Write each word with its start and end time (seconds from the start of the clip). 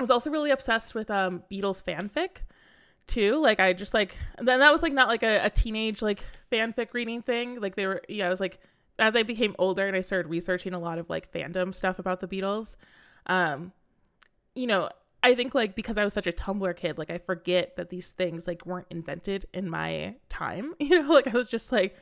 I 0.00 0.02
was 0.02 0.10
also 0.10 0.30
really 0.30 0.50
obsessed 0.50 0.94
with 0.94 1.10
um 1.10 1.42
Beatles 1.52 1.84
fanfic 1.84 2.38
too. 3.06 3.36
Like 3.36 3.60
I 3.60 3.74
just 3.74 3.92
like 3.92 4.16
then 4.38 4.60
that 4.60 4.72
was 4.72 4.82
like 4.82 4.94
not 4.94 5.08
like 5.08 5.22
a, 5.22 5.44
a 5.44 5.50
teenage 5.50 6.00
like 6.00 6.24
fanfic 6.50 6.94
reading 6.94 7.20
thing. 7.20 7.60
Like 7.60 7.74
they 7.74 7.86
were 7.86 8.00
yeah, 8.08 8.26
I 8.26 8.30
was 8.30 8.40
like 8.40 8.60
as 8.98 9.14
I 9.14 9.24
became 9.24 9.54
older 9.58 9.86
and 9.86 9.94
I 9.94 10.00
started 10.00 10.30
researching 10.30 10.72
a 10.72 10.78
lot 10.78 10.98
of 10.98 11.10
like 11.10 11.30
fandom 11.30 11.74
stuff 11.74 11.98
about 11.98 12.20
the 12.20 12.28
Beatles, 12.28 12.76
um, 13.26 13.72
you 14.54 14.66
know, 14.66 14.88
I 15.22 15.34
think 15.34 15.54
like 15.54 15.74
because 15.74 15.98
I 15.98 16.04
was 16.04 16.14
such 16.14 16.26
a 16.26 16.32
Tumblr 16.32 16.74
kid, 16.76 16.96
like 16.96 17.10
I 17.10 17.18
forget 17.18 17.76
that 17.76 17.90
these 17.90 18.08
things 18.08 18.46
like 18.46 18.64
weren't 18.64 18.86
invented 18.88 19.44
in 19.52 19.68
my 19.68 20.14
time. 20.30 20.72
You 20.80 21.02
know, 21.02 21.12
like 21.12 21.26
I 21.26 21.36
was 21.36 21.48
just 21.48 21.72
like 21.72 21.94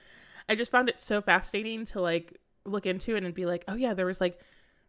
I 0.48 0.54
just 0.54 0.70
found 0.70 0.88
it 0.88 1.00
so 1.00 1.20
fascinating 1.20 1.84
to 1.86 2.00
like 2.00 2.38
look 2.64 2.86
into 2.86 3.16
it 3.16 3.24
and 3.24 3.34
be 3.34 3.44
like, 3.44 3.64
oh 3.66 3.74
yeah, 3.74 3.92
there 3.92 4.06
was 4.06 4.20
like 4.20 4.38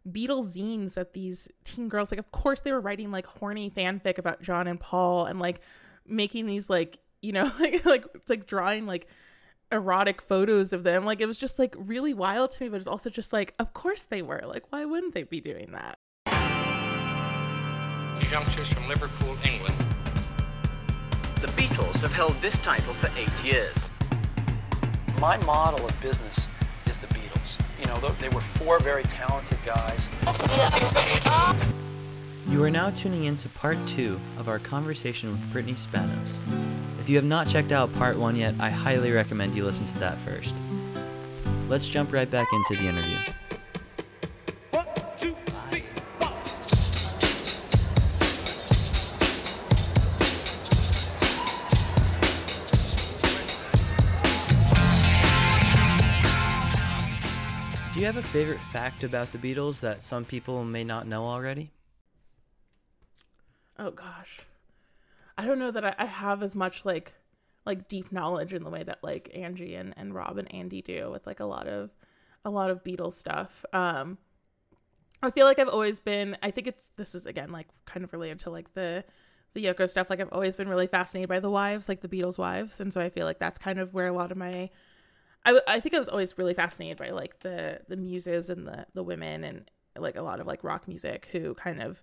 Beatles 0.08 0.56
zines 0.56 0.94
that 0.94 1.12
these 1.12 1.48
teen 1.64 1.88
girls 1.88 2.10
like 2.10 2.18
of 2.18 2.32
course 2.32 2.60
they 2.60 2.72
were 2.72 2.80
writing 2.80 3.10
like 3.10 3.26
horny 3.26 3.70
fanfic 3.70 4.18
about 4.18 4.40
John 4.40 4.66
and 4.66 4.80
Paul 4.80 5.26
and 5.26 5.38
like 5.38 5.60
making 6.06 6.46
these 6.46 6.68
like, 6.68 6.98
you 7.22 7.32
know, 7.32 7.50
like 7.60 7.84
like 7.84 8.04
like 8.28 8.46
drawing 8.46 8.86
like 8.86 9.06
erotic 9.72 10.20
photos 10.20 10.72
of 10.72 10.82
them. 10.82 11.04
Like 11.04 11.20
it 11.20 11.26
was 11.26 11.38
just 11.38 11.58
like 11.58 11.74
really 11.78 12.14
wild 12.14 12.50
to 12.52 12.64
me, 12.64 12.68
but 12.68 12.76
it's 12.76 12.86
also 12.86 13.10
just 13.10 13.32
like, 13.32 13.54
of 13.58 13.72
course 13.72 14.02
they 14.02 14.22
were. 14.22 14.42
Like, 14.44 14.64
why 14.70 14.84
wouldn't 14.84 15.14
they 15.14 15.22
be 15.22 15.40
doing 15.40 15.72
that? 15.72 15.98
Youngsters 18.30 18.68
from 18.68 18.86
Liverpool, 18.86 19.36
England. 19.44 19.74
The 21.40 21.48
Beatles 21.48 21.96
have 21.96 22.12
held 22.12 22.40
this 22.40 22.54
title 22.58 22.94
for 22.94 23.10
eight 23.16 23.32
years. 23.44 23.74
My 25.18 25.36
model 25.38 25.84
of 25.84 26.00
business 26.00 26.36
is 26.36 26.38
the 26.38 26.46
Beatles. 26.46 26.59
You 27.80 27.86
know, 27.86 28.14
they 28.20 28.28
were 28.28 28.42
four 28.56 28.78
very 28.78 29.02
talented 29.04 29.58
guys. 29.64 30.08
You 32.48 32.62
are 32.62 32.70
now 32.70 32.90
tuning 32.90 33.24
in 33.24 33.36
to 33.38 33.48
part 33.48 33.78
two 33.86 34.20
of 34.38 34.48
our 34.48 34.58
conversation 34.58 35.30
with 35.30 35.52
Brittany 35.52 35.74
Spanos. 35.74 36.36
If 37.00 37.08
you 37.08 37.16
have 37.16 37.24
not 37.24 37.48
checked 37.48 37.72
out 37.72 37.92
part 37.94 38.18
one 38.18 38.36
yet, 38.36 38.54
I 38.58 38.70
highly 38.70 39.12
recommend 39.12 39.56
you 39.56 39.64
listen 39.64 39.86
to 39.86 39.98
that 40.00 40.18
first. 40.26 40.54
Let's 41.68 41.88
jump 41.88 42.12
right 42.12 42.30
back 42.30 42.48
into 42.52 42.82
the 42.82 42.88
interview. 42.88 43.16
Favorite 58.30 58.60
fact 58.60 59.02
about 59.02 59.32
the 59.32 59.38
Beatles 59.38 59.80
that 59.80 60.02
some 60.02 60.24
people 60.24 60.64
may 60.64 60.84
not 60.84 61.04
know 61.04 61.24
already? 61.24 61.72
Oh 63.76 63.90
gosh. 63.90 64.38
I 65.36 65.46
don't 65.46 65.58
know 65.58 65.72
that 65.72 65.84
I, 65.84 65.96
I 65.98 66.04
have 66.04 66.44
as 66.44 66.54
much 66.54 66.84
like 66.84 67.12
like 67.66 67.88
deep 67.88 68.12
knowledge 68.12 68.54
in 68.54 68.62
the 68.62 68.70
way 68.70 68.84
that 68.84 69.02
like 69.02 69.32
Angie 69.34 69.74
and, 69.74 69.94
and 69.96 70.14
Rob 70.14 70.38
and 70.38 70.54
Andy 70.54 70.80
do 70.80 71.10
with 71.10 71.26
like 71.26 71.40
a 71.40 71.44
lot 71.44 71.66
of 71.66 71.90
a 72.44 72.50
lot 72.50 72.70
of 72.70 72.84
Beatles 72.84 73.14
stuff. 73.14 73.64
Um 73.72 74.16
I 75.24 75.32
feel 75.32 75.44
like 75.44 75.58
I've 75.58 75.66
always 75.66 75.98
been 75.98 76.36
I 76.40 76.52
think 76.52 76.68
it's 76.68 76.92
this 76.96 77.16
is 77.16 77.26
again 77.26 77.50
like 77.50 77.66
kind 77.84 78.04
of 78.04 78.12
related 78.12 78.38
to 78.40 78.50
like 78.50 78.72
the 78.74 79.02
the 79.54 79.64
Yoko 79.64 79.90
stuff. 79.90 80.08
Like 80.08 80.20
I've 80.20 80.32
always 80.32 80.54
been 80.54 80.68
really 80.68 80.86
fascinated 80.86 81.28
by 81.28 81.40
the 81.40 81.50
wives, 81.50 81.88
like 81.88 82.00
the 82.00 82.08
Beatles 82.08 82.38
wives, 82.38 82.78
and 82.78 82.92
so 82.92 83.00
I 83.00 83.10
feel 83.10 83.26
like 83.26 83.40
that's 83.40 83.58
kind 83.58 83.80
of 83.80 83.92
where 83.92 84.06
a 84.06 84.12
lot 84.12 84.30
of 84.30 84.36
my 84.36 84.70
I, 85.44 85.60
I 85.66 85.80
think 85.80 85.94
I 85.94 85.98
was 85.98 86.08
always 86.08 86.36
really 86.36 86.54
fascinated 86.54 86.98
by 86.98 87.10
like 87.10 87.40
the 87.40 87.80
the 87.88 87.96
muses 87.96 88.50
and 88.50 88.66
the 88.66 88.86
the 88.94 89.02
women 89.02 89.44
and 89.44 89.70
like 89.98 90.16
a 90.16 90.22
lot 90.22 90.40
of 90.40 90.46
like 90.46 90.62
rock 90.64 90.86
music 90.86 91.28
who 91.32 91.54
kind 91.54 91.82
of 91.82 92.02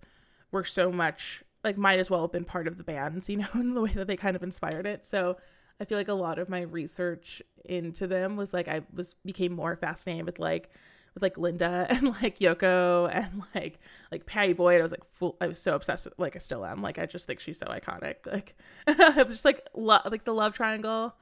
were 0.51 0.63
so 0.63 0.91
much 0.91 1.43
like 1.63 1.77
might 1.77 1.99
as 1.99 2.09
well 2.09 2.21
have 2.21 2.31
been 2.31 2.45
part 2.45 2.67
of 2.67 2.77
the 2.77 2.83
bands, 2.83 3.29
you 3.29 3.37
know, 3.37 3.47
in 3.53 3.73
the 3.73 3.81
way 3.81 3.91
that 3.91 4.07
they 4.07 4.15
kind 4.15 4.35
of 4.35 4.43
inspired 4.43 4.85
it. 4.85 5.05
So 5.05 5.37
I 5.79 5.85
feel 5.85 5.97
like 5.97 6.07
a 6.07 6.13
lot 6.13 6.39
of 6.39 6.49
my 6.49 6.61
research 6.61 7.41
into 7.65 8.07
them 8.07 8.35
was 8.35 8.53
like 8.53 8.67
I 8.67 8.81
was 8.93 9.13
became 9.25 9.53
more 9.53 9.75
fascinated 9.75 10.25
with 10.25 10.39
like 10.39 10.71
with 11.13 11.23
like 11.23 11.37
Linda 11.37 11.85
and 11.89 12.07
like 12.21 12.39
Yoko 12.39 13.09
and 13.13 13.43
like 13.53 13.79
like 14.11 14.25
Pattie 14.25 14.53
Boyd. 14.53 14.79
I 14.79 14.83
was 14.83 14.91
like 14.91 15.05
full. 15.13 15.37
I 15.41 15.47
was 15.47 15.59
so 15.59 15.75
obsessed. 15.75 16.05
With, 16.05 16.17
like 16.17 16.35
I 16.35 16.39
still 16.39 16.65
am. 16.65 16.81
Like 16.81 16.97
I 16.97 17.05
just 17.05 17.27
think 17.27 17.39
she's 17.39 17.59
so 17.59 17.67
iconic. 17.67 18.25
Like 18.25 18.55
just 19.27 19.45
like 19.45 19.67
like 19.75 20.23
the 20.23 20.33
love 20.33 20.53
triangle 20.53 21.15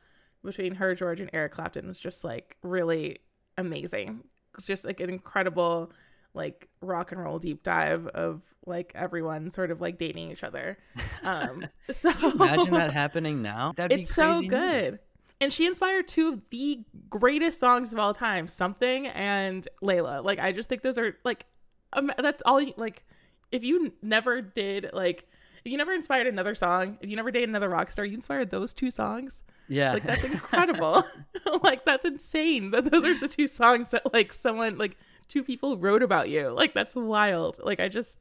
between 0.46 0.76
her, 0.76 0.96
George, 0.96 1.20
and 1.20 1.30
Eric 1.34 1.54
Clapton 1.54 1.88
was 1.88 2.00
just 2.00 2.24
like 2.24 2.58
really 2.64 3.20
amazing. 3.58 4.24
It's 4.58 4.68
just 4.68 4.86
like 4.86 5.00
an 5.00 5.10
incredible 5.10 5.92
like 6.34 6.68
rock 6.82 7.12
and 7.12 7.22
roll 7.22 7.40
deep 7.40 7.64
dive 7.64 8.08
of 8.08 8.44
like 8.66 8.92
everyone 8.94 9.50
sort 9.50 9.72
of 9.72 9.82
like 9.82 9.98
dating 9.98 10.32
each 10.32 10.44
other. 10.44 10.78
Um, 11.24 11.68
so 11.90 12.12
imagine 12.22 12.72
that 12.76 12.94
happening 12.94 13.42
now. 13.42 13.74
That'd 13.76 14.00
it's 14.00 14.14
so 14.14 14.44
good. 14.44 15.00
And 15.42 15.52
she 15.52 15.66
inspired 15.66 16.08
two 16.08 16.34
of 16.34 16.42
the 16.52 16.86
greatest 17.10 17.60
songs 17.60 17.92
of 17.92 17.98
all 17.98 18.14
time, 18.14 18.48
"Something" 18.48 19.08
and 19.08 19.68
"Layla." 19.82 20.24
Like 20.24 20.38
I 20.38 20.52
just 20.52 20.70
think 20.70 20.84
those 20.84 21.00
are 21.00 21.18
like 21.24 21.48
um, 21.94 22.12
that's 22.20 22.44
all. 22.46 22.62
You, 22.62 22.76
like 22.78 23.06
if 23.52 23.64
you 23.64 23.92
never 24.04 24.40
did 24.40 24.92
like 24.94 25.28
if 25.66 25.72
you 25.72 25.80
never 25.80 25.94
inspired 25.94 26.28
another 26.28 26.54
song, 26.54 27.00
if 27.02 27.10
you 27.10 27.16
never 27.16 27.32
dated 27.32 27.50
another 27.50 27.70
rock 27.70 27.90
star, 27.90 28.06
you 28.06 28.14
inspired 28.14 28.52
those 28.52 28.74
two 28.74 28.92
songs. 28.92 29.42
Yeah. 29.68 29.94
Like 29.94 30.04
that's 30.04 30.24
incredible. 30.26 31.04
like 31.64 31.86
that's 31.86 32.06
insane 32.06 32.72
that 32.72 32.92
those 32.92 33.04
are 33.04 33.20
the 33.20 33.28
two 33.28 33.48
songs 33.48 33.92
that 33.92 34.14
like 34.14 34.32
someone 34.34 34.78
like 34.78 34.98
two 35.28 35.44
people 35.44 35.78
wrote 35.78 36.04
about 36.04 36.30
you. 36.30 36.50
Like 36.50 36.74
that's 36.74 36.96
wild. 36.96 37.60
Like 37.64 37.80
I 37.80 37.88
just 37.88 38.20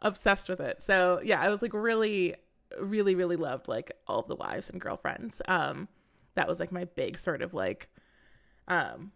obsessed 0.00 0.48
with 0.48 0.60
it. 0.60 0.82
So 0.82 1.20
yeah, 1.22 1.40
I 1.40 1.48
was 1.48 1.62
like 1.62 1.74
really, 1.74 2.34
really, 2.80 3.14
really 3.14 3.36
loved 3.36 3.68
like 3.68 3.92
all 4.06 4.20
of 4.20 4.28
the 4.28 4.36
wives 4.36 4.70
and 4.70 4.80
girlfriends. 4.80 5.42
Um, 5.48 5.88
that 6.34 6.48
was 6.48 6.60
like 6.60 6.72
my 6.72 6.84
big 6.84 7.18
sort 7.18 7.42
of 7.42 7.54
like, 7.54 7.88
um, 8.68 9.12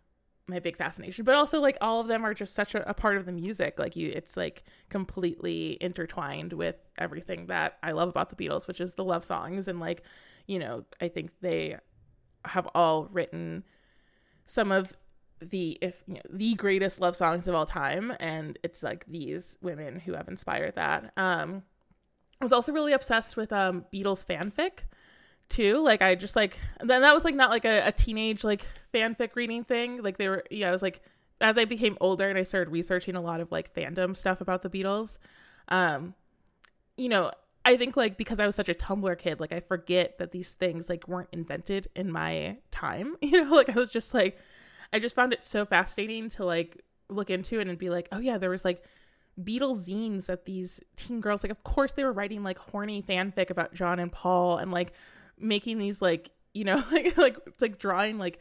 my 0.49 0.59
big 0.59 0.77
fascination. 0.77 1.25
But 1.25 1.37
also 1.37 1.61
like 1.61 1.78
all 1.81 2.00
of 2.00 2.09
them 2.09 2.25
are 2.25 2.34
just 2.34 2.55
such 2.55 2.75
a, 2.75 2.88
a 2.88 2.94
part 2.94 3.16
of 3.16 3.27
the 3.27 3.32
music. 3.32 3.78
Like 3.78 3.94
you, 3.97 4.11
it's 4.15 4.37
like 4.37 4.65
completely 4.88 5.78
intertwined 5.81 6.53
with 6.53 6.77
everything 6.99 7.47
that 7.47 7.78
I 7.82 7.93
love 7.93 8.09
about 8.09 8.31
the 8.31 8.37
Beatles, 8.37 8.66
which 8.66 8.81
is 8.81 8.94
the 8.94 9.05
love 9.05 9.25
songs 9.25 9.69
and 9.69 9.78
like, 9.78 10.03
you 10.47 10.58
know, 10.58 10.84
I 11.00 11.08
think 11.08 11.30
they 11.41 11.76
have 12.44 12.69
all 12.75 13.08
written 13.12 13.64
some 14.47 14.72
of 14.72 14.92
the 15.41 15.78
if 15.80 16.03
you 16.06 16.14
know, 16.14 16.20
the 16.30 16.54
greatest 16.54 17.00
love 17.00 17.16
songs 17.16 17.48
of 17.48 17.54
all 17.54 17.66
time. 17.66 18.12
And 18.20 18.58
it's 18.62 18.82
like 18.82 19.04
these 19.06 19.56
women 19.60 19.98
who 19.98 20.14
have 20.14 20.28
inspired 20.28 20.76
that. 20.76 21.12
Um 21.16 21.62
i 22.41 22.44
was 22.44 22.52
also 22.52 22.72
really 22.72 22.92
obsessed 22.92 23.36
with 23.36 23.52
um 23.52 23.84
beatles 23.92 24.25
fanfic 24.26 24.81
too. 25.48 25.78
Like 25.78 26.02
i 26.02 26.14
just 26.14 26.36
like 26.36 26.58
then 26.81 27.02
that 27.02 27.14
was 27.14 27.25
like 27.25 27.34
not 27.34 27.50
like 27.50 27.64
a, 27.64 27.86
a 27.86 27.92
teenage 27.92 28.44
like 28.44 28.66
fanfic 28.92 29.34
reading 29.34 29.64
thing. 29.64 30.02
Like 30.02 30.16
they 30.16 30.28
were 30.28 30.44
yeah 30.50 30.69
i 30.69 30.72
was 30.72 30.82
like 30.82 31.02
as 31.41 31.58
i 31.58 31.64
became 31.64 31.98
older 32.00 32.28
and 32.28 32.38
i 32.38 32.42
started 32.42 32.70
researching 32.70 33.16
a 33.16 33.20
lot 33.20 33.41
of 33.41 33.50
like 33.50 33.75
fandom 33.75 34.16
stuff 34.16 34.41
about 34.41 34.62
the 34.62 34.70
beatles 34.70 35.19
um 35.69 36.14
you 36.97 37.08
know 37.08 37.31
I 37.65 37.77
think 37.77 37.97
like 37.97 38.17
because 38.17 38.41
I 38.41 38.47
was 38.47 38.56
such 38.56 38.69
a 38.69 38.75
Tumblr 38.75 39.17
kid, 39.19 39.41
like 39.41 39.53
I 39.53 39.61
forget 39.61 40.19
that 40.19 40.33
these 40.33 40.53
things 40.53 40.89
like 40.89 41.06
weren't 41.06 41.28
invented 41.33 41.89
in 41.95 42.11
my 42.11 42.56
time. 42.71 43.17
You 43.23 43.45
know, 43.45 43.55
like 43.55 43.71
I 43.71 43.78
was 43.78 43.91
just 43.91 44.15
like 44.15 44.39
I 44.93 44.99
just 44.99 45.15
found 45.15 45.33
it 45.33 45.45
so 45.45 45.65
fascinating 45.65 46.28
to 46.31 46.45
like 46.45 46.83
look 47.09 47.31
into 47.31 47.61
it 47.61 47.69
and 47.69 47.78
be 47.78 47.91
like, 47.91 48.09
oh 48.12 48.19
yeah, 48.19 48.39
there 48.39 48.50
was 48.50 48.65
like 48.65 48.84
Beatles 49.41 49.89
zines 49.89 50.27
that 50.27 50.45
these 50.45 50.81
teen 50.97 51.21
girls 51.21 51.43
like 51.43 51.53
of 51.53 51.62
course 51.65 51.93
they 51.93 52.05
were 52.05 52.12
writing 52.12 52.43
like 52.43 52.59
horny 52.59 53.03
fanfic 53.03 53.50
about 53.50 53.73
John 53.73 53.99
and 53.99 54.12
Paul 54.12 54.59
and 54.59 54.71
like 54.71 54.93
making 55.39 55.79
these 55.79 56.03
like, 56.03 56.31
you 56.53 56.65
know, 56.65 56.83
like 56.93 57.17
like 57.17 57.37
like 57.61 57.79
drawing 57.79 58.19
like 58.19 58.41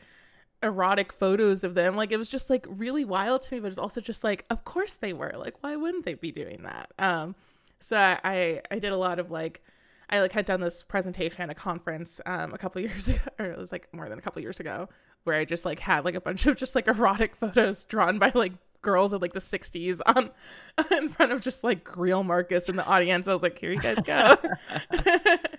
erotic 0.63 1.13
photos 1.13 1.63
of 1.63 1.75
them. 1.75 1.95
Like 1.95 2.11
it 2.11 2.17
was 2.17 2.29
just 2.29 2.49
like 2.49 2.65
really 2.67 3.05
wild 3.05 3.43
to 3.43 3.53
me, 3.53 3.59
but 3.59 3.67
it's 3.67 3.77
also 3.77 4.01
just 4.01 4.23
like, 4.23 4.45
of 4.49 4.65
course 4.65 4.93
they 4.93 5.13
were. 5.13 5.33
Like, 5.35 5.61
why 5.61 5.75
wouldn't 5.75 6.05
they 6.05 6.15
be 6.15 6.31
doing 6.31 6.63
that? 6.63 6.91
Um 6.97 7.35
so 7.81 7.97
I 7.97 8.61
I 8.71 8.79
did 8.79 8.93
a 8.93 8.97
lot 8.97 9.19
of 9.19 9.29
like 9.31 9.61
I 10.09 10.19
like 10.19 10.31
had 10.33 10.45
done 10.45 10.61
this 10.61 10.83
presentation 10.83 11.41
at 11.41 11.49
a 11.49 11.55
conference 11.55 12.19
um, 12.25 12.53
a 12.53 12.57
couple 12.57 12.81
years 12.81 13.07
ago, 13.09 13.19
or 13.39 13.45
it 13.45 13.57
was 13.57 13.71
like 13.71 13.87
more 13.93 14.07
than 14.09 14.19
a 14.19 14.21
couple 14.21 14.41
years 14.41 14.59
ago, 14.59 14.89
where 15.23 15.37
I 15.37 15.45
just 15.45 15.65
like 15.65 15.79
had 15.79 16.05
like 16.05 16.15
a 16.15 16.21
bunch 16.21 16.45
of 16.47 16.57
just 16.57 16.75
like 16.75 16.87
erotic 16.87 17.35
photos 17.39 17.83
drawn 17.85 18.19
by 18.19 18.31
like 18.33 18.53
girls 18.81 19.13
of 19.13 19.21
like 19.21 19.33
the 19.33 19.39
60s 19.39 19.99
on 20.07 20.31
in 20.97 21.07
front 21.07 21.31
of 21.31 21.39
just 21.39 21.63
like 21.63 21.83
Greil 21.83 22.25
Marcus 22.25 22.67
in 22.67 22.75
the 22.75 22.85
audience. 22.85 23.27
I 23.27 23.33
was 23.33 23.43
like, 23.43 23.57
here 23.57 23.71
you 23.71 23.79
guys 23.79 23.99
go. 24.03 24.37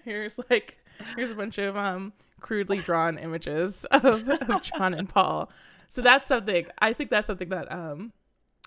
here's 0.05 0.38
like 0.50 0.79
here's 1.17 1.31
a 1.31 1.35
bunch 1.35 1.58
of 1.58 1.76
um 1.76 2.12
crudely 2.41 2.79
drawn 2.79 3.19
images 3.19 3.85
of, 3.87 4.29
of 4.29 4.62
John 4.62 4.94
and 4.94 5.08
Paul. 5.08 5.50
So 5.88 6.02
that's 6.02 6.29
something 6.29 6.67
I 6.79 6.93
think 6.93 7.11
that's 7.11 7.26
something 7.26 7.50
that 7.50 7.70
um 7.70 8.12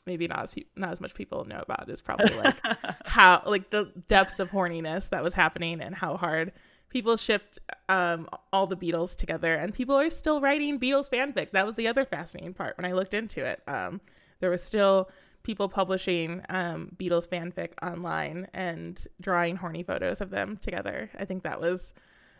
maybe 0.05 0.27
not 0.27 0.43
as 0.43 0.53
pe- 0.53 0.65
not 0.75 0.91
as 0.91 1.01
much 1.01 1.13
people 1.13 1.45
know 1.45 1.59
about 1.59 1.89
is 1.89 2.01
probably 2.01 2.35
like 2.35 2.55
how 3.05 3.41
like 3.45 3.69
the 3.69 3.91
depths 4.07 4.39
of 4.39 4.51
horniness 4.51 5.09
that 5.09 5.23
was 5.23 5.33
happening 5.33 5.81
and 5.81 5.95
how 5.95 6.17
hard 6.17 6.51
people 6.89 7.17
shipped 7.17 7.59
um, 7.89 8.25
all 8.53 8.67
the 8.67 8.77
Beatles 8.77 9.17
together, 9.17 9.53
and 9.55 9.73
people 9.73 9.95
are 9.95 10.09
still 10.09 10.39
writing 10.39 10.79
Beatles 10.79 11.09
fanfic. 11.09 11.51
That 11.51 11.65
was 11.65 11.75
the 11.75 11.87
other 11.87 12.05
fascinating 12.05 12.53
part 12.53 12.77
when 12.77 12.85
I 12.85 12.93
looked 12.93 13.13
into 13.13 13.43
it. 13.43 13.61
Um, 13.67 13.99
there 14.39 14.49
was 14.49 14.63
still 14.63 15.09
people 15.43 15.67
publishing 15.67 16.41
um, 16.49 16.91
Beatles 16.97 17.27
fanfic 17.27 17.71
online 17.83 18.47
and 18.53 19.05
drawing 19.19 19.57
horny 19.57 19.83
photos 19.83 20.21
of 20.21 20.29
them 20.29 20.55
together. 20.55 21.09
I 21.19 21.25
think 21.25 21.43
that 21.43 21.59
was 21.59 21.93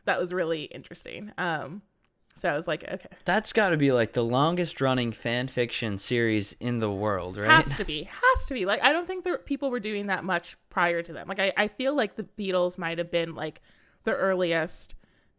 that 0.06 0.20
was 0.20 0.32
really 0.32 0.64
interesting. 0.64 1.34
Um, 1.38 1.82
so 2.36 2.50
I 2.50 2.56
was 2.56 2.68
like, 2.68 2.84
okay, 2.84 3.08
That's 3.24 3.54
got 3.54 3.70
to 3.70 3.78
be 3.78 3.94
like 3.94 4.12
the 4.12 4.24
longest 4.24 4.82
running 4.82 5.14
fan 5.14 5.48
fiction 5.48 5.98
series 5.98 6.54
in 6.60 6.80
the 6.80 6.92
world, 6.92 7.38
right? 7.38 7.50
has 7.50 7.76
to 7.78 7.86
be, 7.94 8.04
has 8.04 8.46
to 8.48 8.54
be. 8.54 8.66
Like 8.66 8.84
I 8.84 8.92
don't 8.92 9.08
think 9.08 9.24
there 9.24 9.38
people 9.38 9.72
were 9.72 9.80
doing 9.80 10.08
that 10.08 10.26
much 10.26 10.58
prior 10.70 11.02
to 11.02 11.14
them. 11.14 11.28
Like 11.30 11.40
I, 11.40 11.54
I 11.56 11.68
feel 11.70 11.96
like 11.96 12.16
the 12.16 12.24
Beatles 12.24 12.78
might 12.78 12.98
have 12.98 13.10
been 13.10 13.36
like 13.36 13.62
the 14.04 14.14
earliest 14.14 14.96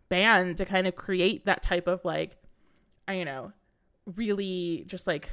band 0.08 0.56
to 0.56 0.64
kind 0.64 0.86
of 0.86 0.96
create 0.96 1.44
that 1.44 1.62
type 1.62 1.86
of 1.86 2.02
like, 2.04 2.38
I 3.06 3.14
you 3.14 3.26
know, 3.26 3.52
really 4.14 4.84
just 4.86 5.06
like 5.06 5.30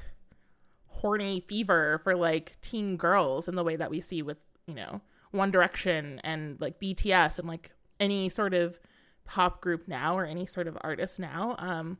horny 0.87 1.39
fever 1.39 1.99
for 2.03 2.15
like 2.15 2.59
teen 2.61 2.97
girls 2.97 3.47
in 3.47 3.55
the 3.55 3.63
way 3.63 3.75
that 3.75 3.89
we 3.89 4.01
see 4.01 4.21
with 4.21 4.37
you 4.67 4.75
know 4.75 4.99
One 5.31 5.49
Direction 5.49 6.19
and 6.25 6.59
like 6.59 6.79
BTS 6.79 7.39
and 7.39 7.47
like 7.47 7.71
any 8.01 8.27
sort 8.27 8.53
of 8.53 8.81
pop 9.25 9.61
group 9.61 9.87
now 9.87 10.17
or 10.17 10.25
any 10.25 10.45
sort 10.45 10.67
of 10.67 10.77
artist 10.81 11.19
now. 11.19 11.55
Um, 11.59 11.97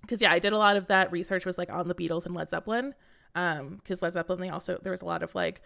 because 0.00 0.22
yeah, 0.22 0.32
I 0.32 0.38
did 0.38 0.52
a 0.52 0.58
lot 0.58 0.76
of 0.76 0.86
that 0.86 1.12
research 1.12 1.44
was 1.44 1.58
like 1.58 1.70
on 1.70 1.88
the 1.88 1.94
Beatles 1.94 2.26
and 2.26 2.34
Led 2.34 2.48
Zeppelin. 2.48 2.94
Um, 3.34 3.76
because 3.76 4.02
Led 4.02 4.12
Zeppelin 4.12 4.40
they 4.40 4.48
also 4.48 4.78
there 4.82 4.92
was 4.92 5.02
a 5.02 5.06
lot 5.06 5.22
of 5.22 5.34
like 5.34 5.62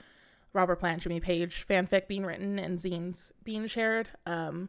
Robert 0.53 0.77
Plant, 0.77 1.03
Jimmy 1.03 1.21
Page 1.21 1.67
fanfic 1.69 2.09
being 2.09 2.25
written 2.25 2.59
and 2.59 2.79
zines 2.79 3.33
being 3.43 3.67
shared. 3.67 4.09
Um, 4.27 4.69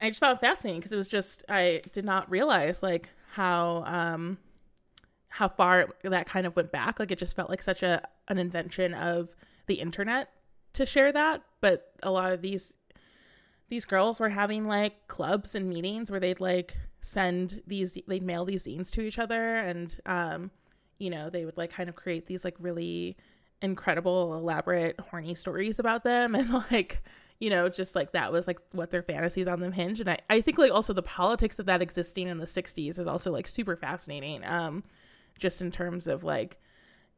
and 0.00 0.08
I 0.08 0.10
just 0.10 0.20
found 0.20 0.36
it 0.36 0.40
fascinating 0.40 0.80
because 0.80 0.92
it 0.92 0.96
was 0.96 1.08
just 1.08 1.44
I 1.48 1.82
did 1.92 2.04
not 2.04 2.30
realize 2.30 2.82
like 2.82 3.08
how 3.32 3.82
um 3.86 4.38
how 5.28 5.48
far 5.48 5.94
that 6.02 6.26
kind 6.26 6.46
of 6.46 6.56
went 6.56 6.72
back. 6.72 6.98
Like 6.98 7.10
it 7.10 7.18
just 7.18 7.36
felt 7.36 7.50
like 7.50 7.62
such 7.62 7.82
a 7.82 8.06
an 8.28 8.38
invention 8.38 8.94
of 8.94 9.34
the 9.66 9.74
internet 9.74 10.30
to 10.74 10.86
share 10.86 11.12
that. 11.12 11.42
But 11.60 11.92
a 12.02 12.10
lot 12.10 12.32
of 12.32 12.42
these 12.42 12.74
these 13.68 13.84
girls 13.84 14.20
were 14.20 14.28
having 14.28 14.66
like 14.66 15.08
clubs 15.08 15.54
and 15.54 15.68
meetings 15.68 16.10
where 16.10 16.20
they'd 16.20 16.40
like 16.40 16.76
send 17.00 17.62
these 17.66 17.98
they'd 18.06 18.22
mail 18.22 18.44
these 18.44 18.66
zines 18.66 18.90
to 18.90 19.00
each 19.00 19.18
other 19.18 19.56
and 19.56 20.00
um 20.06 20.50
you 20.98 21.10
know 21.10 21.30
they 21.30 21.44
would 21.44 21.56
like 21.56 21.72
kind 21.72 21.88
of 21.88 21.94
create 21.94 22.26
these 22.26 22.44
like 22.44 22.54
really 22.58 23.16
incredible 23.62 24.34
elaborate 24.34 24.98
horny 25.10 25.34
stories 25.34 25.78
about 25.78 26.04
them 26.04 26.34
and 26.34 26.52
like 26.70 27.02
you 27.38 27.50
know 27.50 27.68
just 27.68 27.94
like 27.94 28.12
that 28.12 28.32
was 28.32 28.46
like 28.46 28.58
what 28.72 28.90
their 28.90 29.02
fantasies 29.02 29.48
on 29.48 29.60
them 29.60 29.72
hinge. 29.72 30.00
And 30.00 30.10
I, 30.10 30.18
I 30.30 30.40
think 30.40 30.58
like 30.58 30.72
also 30.72 30.92
the 30.92 31.02
politics 31.02 31.58
of 31.58 31.66
that 31.66 31.82
existing 31.82 32.28
in 32.28 32.38
the 32.38 32.46
60s 32.46 32.98
is 32.98 33.06
also 33.06 33.30
like 33.30 33.46
super 33.46 33.76
fascinating 33.76 34.44
um 34.44 34.82
just 35.38 35.60
in 35.60 35.70
terms 35.70 36.06
of 36.06 36.24
like 36.24 36.58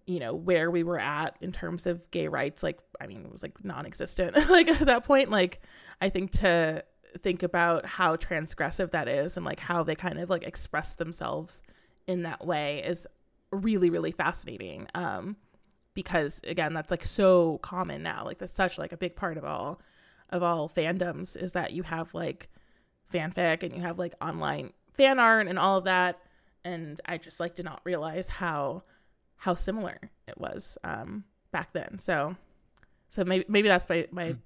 you 0.08 0.18
know 0.18 0.34
where 0.34 0.70
we 0.70 0.82
were 0.82 0.98
at 0.98 1.36
in 1.40 1.52
terms 1.52 1.86
of 1.86 2.10
gay 2.10 2.28
rights 2.28 2.62
like 2.62 2.78
i 3.00 3.06
mean 3.06 3.24
it 3.24 3.30
was 3.30 3.42
like 3.42 3.62
non-existent 3.64 4.34
like 4.48 4.68
at 4.68 4.86
that 4.86 5.04
point 5.04 5.30
like 5.30 5.60
i 6.00 6.08
think 6.08 6.30
to 6.30 6.82
think 7.22 7.42
about 7.42 7.86
how 7.86 8.16
transgressive 8.16 8.90
that 8.90 9.08
is 9.08 9.36
and 9.36 9.44
like 9.44 9.60
how 9.60 9.82
they 9.82 9.94
kind 9.94 10.18
of 10.18 10.30
like 10.30 10.42
express 10.42 10.94
themselves 10.94 11.62
in 12.06 12.22
that 12.22 12.46
way 12.46 12.82
is 12.84 13.06
really 13.50 13.90
really 13.90 14.10
fascinating 14.10 14.86
um 14.94 15.36
because 15.94 16.40
again 16.44 16.74
that's 16.74 16.90
like 16.90 17.04
so 17.04 17.58
common 17.58 18.02
now 18.02 18.24
like 18.24 18.38
that's 18.38 18.52
such 18.52 18.78
like 18.78 18.92
a 18.92 18.96
big 18.96 19.16
part 19.16 19.36
of 19.36 19.44
all 19.44 19.80
of 20.30 20.42
all 20.42 20.68
fandoms 20.68 21.36
is 21.36 21.52
that 21.52 21.72
you 21.72 21.82
have 21.82 22.12
like 22.14 22.48
fanfic 23.12 23.62
and 23.62 23.74
you 23.74 23.80
have 23.80 23.98
like 23.98 24.14
online 24.20 24.72
fan 24.92 25.18
art 25.18 25.46
and 25.46 25.58
all 25.58 25.78
of 25.78 25.84
that. 25.84 26.18
And 26.64 27.00
i 27.06 27.16
just 27.16 27.40
like 27.40 27.54
did 27.54 27.64
not 27.64 27.80
realize 27.84 28.28
how 28.28 28.82
how 29.38 29.54
similar 29.54 29.98
it 30.26 30.38
was 30.38 30.76
um 30.84 31.24
back 31.50 31.72
then 31.72 31.98
so 31.98 32.36
so 33.08 33.24
maybe 33.24 33.44
maybe 33.48 33.68
that's 33.68 33.88
my 33.88 34.06
my 34.10 34.36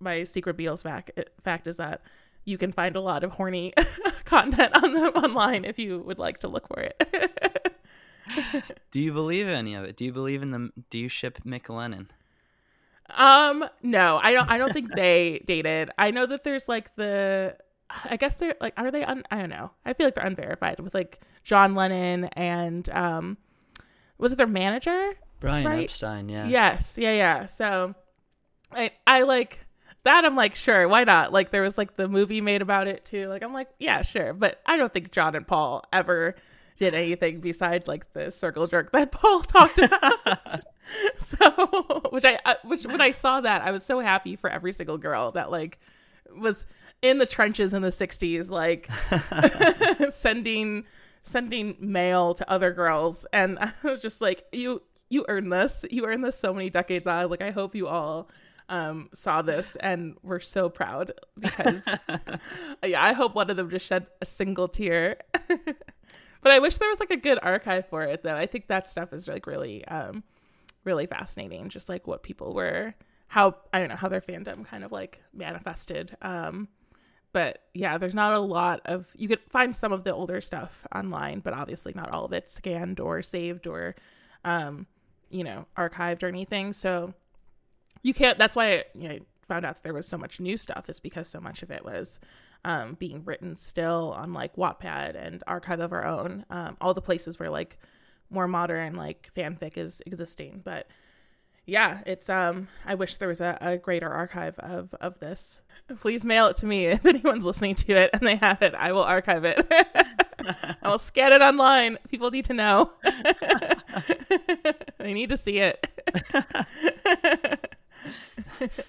my 0.00 0.24
secret 0.24 0.56
beatles 0.56 0.82
fact 0.82 1.10
fact 1.42 1.66
is 1.66 1.76
that 1.76 2.02
you 2.44 2.58
can 2.58 2.72
find 2.72 2.96
a 2.96 3.00
lot 3.00 3.22
of 3.24 3.32
horny 3.32 3.72
content 4.24 4.74
on 4.82 4.96
online 4.96 5.64
if 5.64 5.78
you 5.78 6.00
would 6.00 6.18
like 6.18 6.38
to 6.38 6.48
look 6.48 6.66
for 6.66 6.80
it 6.80 7.74
Do 8.90 9.00
you 9.00 9.12
believe 9.12 9.48
any 9.48 9.74
of 9.74 9.84
it? 9.84 9.96
Do 9.96 10.04
you 10.04 10.12
believe 10.12 10.42
in 10.42 10.50
the? 10.50 10.70
Do 10.90 10.98
you 10.98 11.08
ship 11.08 11.38
McLennon? 11.44 12.08
Um, 13.10 13.64
no, 13.82 14.20
I 14.22 14.32
don't. 14.32 14.50
I 14.50 14.58
don't 14.58 14.72
think 14.72 14.92
they 14.94 15.42
dated. 15.46 15.90
I 15.98 16.10
know 16.10 16.26
that 16.26 16.44
there's 16.44 16.68
like 16.68 16.94
the. 16.96 17.56
I 17.90 18.16
guess 18.16 18.34
they're 18.34 18.56
like, 18.60 18.74
are 18.76 18.90
they? 18.90 19.04
Un, 19.04 19.22
I 19.30 19.38
don't 19.38 19.50
know. 19.50 19.70
I 19.84 19.94
feel 19.94 20.06
like 20.06 20.14
they're 20.14 20.26
unverified 20.26 20.80
with 20.80 20.94
like 20.94 21.20
John 21.42 21.74
Lennon 21.74 22.24
and 22.34 22.88
um, 22.90 23.38
was 24.18 24.32
it 24.32 24.36
their 24.36 24.46
manager? 24.46 25.14
Brian 25.40 25.66
Right. 25.66 25.84
Epstein, 25.84 26.28
yeah. 26.28 26.48
Yes, 26.48 26.96
yeah, 26.98 27.12
yeah. 27.12 27.46
So, 27.46 27.94
I 28.72 28.90
I 29.06 29.22
like 29.22 29.60
that. 30.04 30.24
I'm 30.24 30.36
like, 30.36 30.54
sure, 30.54 30.88
why 30.88 31.04
not? 31.04 31.32
Like 31.32 31.50
there 31.50 31.62
was 31.62 31.78
like 31.78 31.96
the 31.96 32.08
movie 32.08 32.40
made 32.40 32.62
about 32.62 32.88
it 32.88 33.04
too. 33.04 33.28
Like 33.28 33.42
I'm 33.42 33.52
like, 33.52 33.68
yeah, 33.78 34.02
sure. 34.02 34.32
But 34.32 34.60
I 34.66 34.76
don't 34.76 34.92
think 34.92 35.12
John 35.12 35.34
and 35.34 35.46
Paul 35.46 35.84
ever 35.92 36.34
did 36.76 36.94
anything 36.94 37.40
besides 37.40 37.88
like 37.88 38.12
the 38.12 38.30
circle 38.30 38.66
jerk 38.66 38.92
that 38.92 39.12
Paul 39.12 39.42
talked 39.42 39.78
about. 39.78 40.64
so, 41.20 42.02
which 42.10 42.24
I 42.24 42.38
uh, 42.44 42.54
which 42.64 42.84
when 42.84 43.00
I 43.00 43.12
saw 43.12 43.40
that, 43.40 43.62
I 43.62 43.70
was 43.70 43.84
so 43.84 44.00
happy 44.00 44.36
for 44.36 44.50
every 44.50 44.72
single 44.72 44.98
girl 44.98 45.32
that 45.32 45.50
like 45.50 45.78
was 46.36 46.64
in 47.02 47.18
the 47.18 47.26
trenches 47.26 47.72
in 47.72 47.82
the 47.82 47.88
60s 47.88 48.50
like 48.50 48.90
sending 50.12 50.84
sending 51.22 51.76
mail 51.80 52.34
to 52.34 52.50
other 52.50 52.72
girls. 52.72 53.26
And 53.32 53.58
I 53.60 53.72
was 53.82 54.02
just 54.02 54.20
like 54.20 54.44
you 54.52 54.82
you 55.10 55.24
earned 55.28 55.52
this. 55.52 55.84
You 55.90 56.06
earned 56.06 56.24
this 56.24 56.38
so 56.38 56.52
many 56.52 56.70
decades 56.70 57.06
on 57.06 57.28
like 57.30 57.42
I 57.42 57.50
hope 57.50 57.74
you 57.74 57.88
all 57.88 58.28
um 58.70 59.08
saw 59.14 59.40
this 59.40 59.76
and 59.76 60.16
were 60.22 60.40
so 60.40 60.68
proud 60.68 61.12
because 61.38 61.82
yeah 62.84 63.02
I 63.02 63.14
hope 63.14 63.34
one 63.34 63.48
of 63.48 63.56
them 63.56 63.70
just 63.70 63.86
shed 63.86 64.06
a 64.20 64.26
single 64.26 64.68
tear. 64.68 65.18
But 66.40 66.52
I 66.52 66.60
wish 66.60 66.76
there 66.76 66.88
was 66.88 67.00
like 67.00 67.10
a 67.10 67.16
good 67.16 67.38
archive 67.42 67.88
for 67.88 68.04
it 68.04 68.22
though. 68.22 68.36
I 68.36 68.46
think 68.46 68.68
that 68.68 68.88
stuff 68.88 69.12
is 69.12 69.26
like 69.26 69.46
really 69.46 69.84
um 69.86 70.22
really 70.84 71.06
fascinating 71.06 71.68
just 71.68 71.88
like 71.88 72.06
what 72.06 72.22
people 72.22 72.54
were 72.54 72.94
how 73.26 73.56
I 73.72 73.80
don't 73.80 73.88
know 73.88 73.96
how 73.96 74.08
their 74.08 74.20
fandom 74.20 74.64
kind 74.64 74.84
of 74.84 74.92
like 74.92 75.20
manifested 75.34 76.16
um 76.22 76.68
but 77.32 77.64
yeah, 77.74 77.98
there's 77.98 78.14
not 78.14 78.32
a 78.32 78.38
lot 78.38 78.80
of 78.84 79.08
you 79.16 79.28
could 79.28 79.40
find 79.48 79.74
some 79.74 79.92
of 79.92 80.04
the 80.04 80.14
older 80.14 80.40
stuff 80.40 80.86
online, 80.94 81.40
but 81.40 81.52
obviously 81.52 81.92
not 81.94 82.10
all 82.10 82.24
of 82.24 82.32
it 82.32 82.50
scanned 82.50 83.00
or 83.00 83.22
saved 83.22 83.66
or 83.66 83.94
um, 84.44 84.86
you 85.30 85.44
know, 85.44 85.66
archived 85.76 86.22
or 86.22 86.28
anything. 86.28 86.72
So 86.72 87.12
you 88.02 88.14
can't 88.14 88.38
that's 88.38 88.56
why 88.56 88.72
I, 88.72 88.84
you 88.94 89.08
know, 89.08 89.14
I 89.14 89.20
found 89.46 89.64
out 89.64 89.74
that 89.74 89.82
there 89.82 89.94
was 89.94 90.06
so 90.06 90.18
much 90.18 90.40
new 90.40 90.56
stuff 90.56 90.88
is 90.88 91.00
because 91.00 91.28
so 91.28 91.40
much 91.40 91.62
of 91.62 91.70
it 91.70 91.84
was 91.84 92.20
um, 92.64 92.94
being 92.98 93.22
written 93.24 93.54
still 93.56 94.14
on 94.16 94.32
like 94.32 94.56
Wattpad 94.56 95.14
and 95.14 95.42
Archive 95.46 95.80
of 95.80 95.92
Our 95.92 96.06
Own, 96.06 96.44
um, 96.50 96.76
all 96.80 96.94
the 96.94 97.00
places 97.00 97.38
where 97.38 97.50
like 97.50 97.78
more 98.30 98.48
modern 98.48 98.94
like 98.94 99.30
fanfic 99.36 99.76
is 99.76 100.02
existing. 100.06 100.62
But 100.64 100.88
yeah, 101.68 102.00
it's 102.06 102.30
um 102.30 102.68
I 102.86 102.94
wish 102.94 103.16
there 103.16 103.28
was 103.28 103.42
a, 103.42 103.58
a 103.60 103.76
greater 103.76 104.10
archive 104.10 104.58
of 104.58 104.94
of 105.00 105.20
this. 105.20 105.62
Please 106.00 106.24
mail 106.24 106.46
it 106.46 106.56
to 106.58 106.66
me 106.66 106.86
if 106.86 107.04
anyone's 107.04 107.44
listening 107.44 107.74
to 107.76 107.94
it 107.94 108.10
and 108.14 108.26
they 108.26 108.36
have 108.36 108.62
it. 108.62 108.74
I 108.74 108.92
will 108.92 109.02
archive 109.02 109.44
it. 109.44 109.66
I 110.82 110.88
will 110.88 110.98
scan 110.98 111.32
it 111.32 111.42
online. 111.42 111.98
People 112.08 112.30
need 112.30 112.46
to 112.46 112.54
know. 112.54 112.92
they 114.98 115.12
need 115.12 115.28
to 115.28 115.36
see 115.36 115.58
it. 115.58 115.86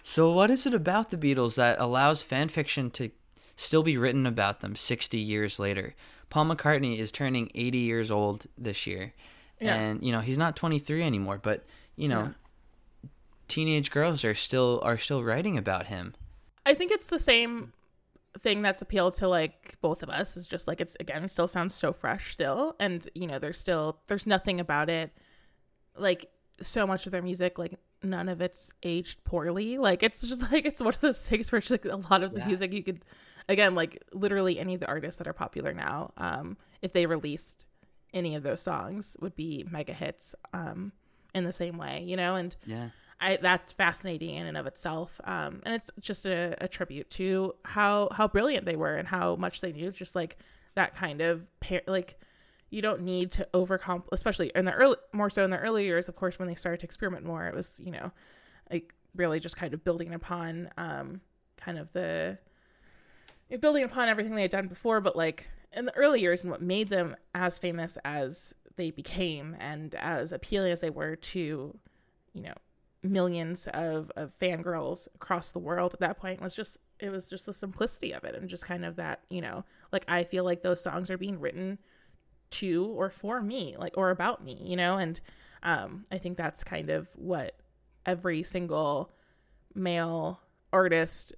So, 0.04 0.32
what 0.32 0.50
is 0.50 0.66
it 0.66 0.74
about 0.74 1.10
the 1.10 1.18
Beatles 1.18 1.56
that 1.56 1.80
allows 1.80 2.24
fan 2.24 2.48
fiction 2.48 2.90
to 2.92 3.12
still 3.56 3.84
be 3.84 3.98
written 3.98 4.26
about 4.26 4.62
them 4.62 4.76
60 4.76 5.20
years 5.20 5.60
later? 5.60 5.96
Paul 6.30 6.46
McCartney 6.46 6.98
is 6.98 7.12
turning 7.12 7.52
80 7.56 7.78
years 7.80 8.10
old 8.10 8.46
this 8.58 8.88
year. 8.88 9.14
Yeah. 9.60 9.76
And, 9.76 10.04
you 10.04 10.12
know, 10.12 10.22
he's 10.22 10.38
not 10.38 10.56
23 10.56 11.04
anymore, 11.04 11.40
but, 11.42 11.66
you 11.98 12.08
know, 12.08 12.34
teenage 13.50 13.92
girls 13.92 14.24
are 14.24 14.36
still 14.36 14.80
are 14.84 14.98
still 14.98 15.24
writing 15.24 15.58
about 15.58 15.88
him. 15.88 16.16
I 16.66 16.74
think 16.74 16.92
it's 16.92 17.08
the 17.08 17.20
same 17.20 17.74
thing 18.40 18.62
that's 18.62 18.82
appealed 18.82 19.14
to 19.18 19.28
like 19.28 19.76
both 19.82 20.04
of 20.04 20.10
us 20.10 20.38
is 20.38 20.48
just 20.48 20.68
like 20.68 20.80
it's 20.80 20.96
again 21.00 21.24
it 21.24 21.30
still 21.32 21.48
sounds 21.48 21.74
so 21.74 21.92
fresh 21.92 22.32
still 22.32 22.76
and 22.80 23.08
you 23.16 23.26
know 23.26 23.40
there's 23.40 23.58
still 23.60 23.98
there's 24.08 24.28
nothing 24.28 24.60
about 24.60 24.88
it 24.88 25.12
like 25.98 26.30
so 26.62 26.86
much 26.86 27.06
of 27.06 27.12
their 27.12 27.24
music 27.24 27.58
like 27.58 27.80
none 28.04 28.30
of 28.30 28.40
it's 28.40 28.72
aged 28.84 29.24
poorly 29.24 29.78
like 29.80 30.04
it's 30.04 30.22
just 30.22 30.44
like 30.52 30.66
it's 30.66 30.80
one 30.80 30.94
of 30.94 31.02
those 31.02 31.22
things 31.22 31.52
where 31.52 31.58
it's 31.60 31.72
like 31.72 31.86
a 31.86 31.96
lot 32.12 32.22
of 32.24 32.34
the 32.34 32.40
Yeah. 32.40 32.46
music 32.48 32.72
you 32.72 32.84
could 32.84 33.04
again 33.50 33.74
like 33.76 34.02
literally 34.14 34.60
any 34.60 34.76
of 34.76 34.80
the 34.80 34.88
artists 34.88 35.18
that 35.18 35.28
are 35.28 35.34
popular 35.34 35.74
now 35.74 36.14
um 36.18 36.56
if 36.84 36.94
they 36.94 37.08
released 37.08 37.66
any 38.14 38.36
of 38.36 38.44
those 38.44 38.62
songs 38.62 39.18
would 39.22 39.36
be 39.36 39.66
mega 39.72 39.94
hits 39.94 40.36
um 40.54 40.92
in 41.34 41.44
the 41.46 41.54
same 41.54 41.78
way 41.78 42.04
you 42.06 42.16
know 42.16 42.36
and 42.36 42.56
Yeah. 42.66 42.90
I 43.22 43.38
that's 43.38 43.72
fascinating 43.72 44.36
in 44.36 44.48
and 44.48 44.58
of 44.58 44.66
itself. 44.66 45.20
Um, 45.24 45.62
and 45.66 45.76
it's 45.76 45.92
just 46.00 46.26
a, 46.26 46.56
a 46.62 46.68
tribute 46.68 47.10
to 47.12 47.54
how 47.66 48.10
how 48.12 48.28
brilliant 48.28 48.66
they 48.66 48.76
were 48.76 48.96
and 48.96 49.08
how 49.08 49.36
much 49.36 49.62
they 49.62 49.72
knew. 49.72 49.92
Just 49.92 50.16
like 50.16 50.38
that 50.76 50.96
kind 50.96 51.22
of 51.22 51.46
par- 51.60 51.82
like 51.88 52.20
you 52.70 52.82
don't 52.82 53.02
need 53.02 53.32
to 53.32 53.48
overcomp 53.54 54.04
especially 54.12 54.52
in 54.56 54.66
the 54.66 54.72
early 54.72 54.96
more 55.12 55.30
so 55.30 55.44
in 55.44 55.50
the 55.50 55.58
early 55.58 55.86
years 55.86 56.08
of 56.08 56.16
course 56.16 56.38
when 56.38 56.48
they 56.48 56.56
started 56.56 56.80
to 56.80 56.86
experiment 56.86 57.26
more 57.26 57.48
it 57.48 57.56
was 57.56 57.82
you 57.84 57.92
know 57.92 58.12
like 58.72 58.94
really 59.16 59.40
just 59.40 59.58
kind 59.58 59.74
of 59.74 59.84
building 59.84 60.14
upon 60.14 60.70
um 60.78 61.20
kind 61.58 61.78
of 61.78 61.92
the 61.94 62.38
building 63.60 63.84
upon 63.84 64.08
everything 64.08 64.36
they 64.36 64.44
had 64.44 64.52
done 64.52 64.68
before 64.68 65.02
but 65.02 65.16
like 65.16 65.48
in 65.74 65.86
the 65.86 65.96
early 65.96 66.22
years 66.22 66.44
and 66.44 66.52
what 66.52 66.62
made 66.62 66.90
them 66.90 67.16
as 67.34 67.58
famous 67.58 67.98
as 68.06 68.54
they 68.76 68.92
became 68.92 69.56
and 69.60 69.96
as 69.96 70.32
appealing 70.32 70.72
as 70.72 70.80
they 70.80 70.90
were 70.90 71.16
to 71.16 71.76
you 72.34 72.42
know 72.42 72.54
millions 73.02 73.68
of, 73.74 74.12
of 74.18 74.38
fangirls 74.40 75.08
across 75.16 75.52
the 75.52 75.60
world 75.60 75.94
at 75.94 76.00
that 76.02 76.18
point 76.18 76.42
was 76.42 76.54
just 76.54 76.78
it 77.00 77.10
was 77.10 77.30
just 77.30 77.46
the 77.46 77.54
simplicity 77.54 78.12
of 78.12 78.26
it 78.26 78.36
and 78.36 78.50
just 78.50 78.66
kind 78.66 78.84
of 78.84 78.98
that 78.98 79.22
you 79.30 79.40
know 79.40 79.64
like 79.94 80.04
i 80.10 80.22
feel 80.22 80.44
like 80.44 80.62
those 80.64 80.82
songs 80.82 81.10
are 81.10 81.18
being 81.18 81.40
written 81.40 81.78
to 82.50 82.86
or 82.98 83.10
for 83.10 83.42
me 83.42 83.76
like 83.80 83.94
or 83.98 84.10
about 84.10 84.44
me 84.44 84.58
you 84.66 84.76
know? 84.76 84.98
And 84.98 85.20
um 85.64 86.04
i 86.12 86.18
think 86.18 86.36
that's 86.38 86.64
kind 86.64 86.90
of 86.90 87.08
what 87.16 87.56
every 88.06 88.44
single 88.44 89.12
male 89.74 90.42
artist 90.74 91.34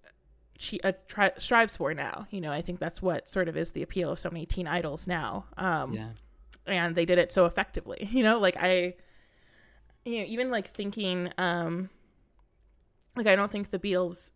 she 0.58 0.80
uh, 0.82 0.94
tri- 1.08 1.34
strives 1.38 1.78
for 1.78 1.94
now 1.94 2.26
you 2.32 2.42
know? 2.42 2.52
I 2.52 2.62
think 2.62 2.80
that's 2.80 3.02
what 3.02 3.30
sort 3.30 3.48
of 3.50 3.56
is 3.58 3.72
the 3.72 3.84
appeal 3.84 4.12
of 4.12 4.20
so 4.20 4.30
many 4.32 4.46
teen 4.48 4.68
idols 4.68 5.06
now 5.08 5.46
um 5.58 5.94
Yeah. 5.94 6.10
and 6.66 6.96
they 6.96 7.06
did 7.06 7.20
it 7.20 7.32
so 7.32 7.46
effectively 7.46 8.08
you 8.12 8.24
know? 8.24 8.40
Like 8.40 8.58
i 8.60 8.96
you 10.06 10.20
know 10.20 10.26
even 10.28 10.50
like 10.52 10.68
thinking 10.68 11.32
um 11.38 11.90
like 13.16 13.28
i 13.28 13.36
don't 13.36 13.52
think 13.52 13.72
the 13.72 13.80
beatles 13.80 14.32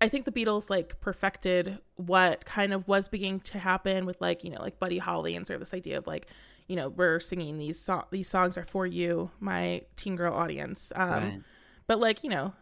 i 0.00 0.08
think 0.08 0.24
the 0.24 0.32
beatles 0.32 0.70
like 0.70 0.98
perfected 1.00 1.78
what 1.96 2.44
kind 2.44 2.72
of 2.72 2.86
was 2.88 3.08
beginning 3.08 3.40
to 3.40 3.58
happen 3.58 4.06
with 4.06 4.20
like 4.20 4.42
you 4.44 4.50
know 4.50 4.60
like 4.60 4.78
buddy 4.78 4.98
holly 4.98 5.36
and 5.36 5.46
sort 5.46 5.54
of 5.56 5.60
this 5.60 5.74
idea 5.74 5.98
of 5.98 6.06
like 6.06 6.26
you 6.66 6.76
know 6.76 6.88
we're 6.88 7.20
singing 7.20 7.58
these 7.58 7.78
so- 7.78 8.06
these 8.10 8.28
songs 8.28 8.56
are 8.58 8.64
for 8.64 8.86
you 8.86 9.30
my 9.40 9.82
teen 9.96 10.16
girl 10.16 10.34
audience 10.34 10.92
um 10.96 11.10
Right. 11.10 11.40
but 11.86 12.00
like 12.00 12.24
you 12.24 12.30
know 12.30 12.52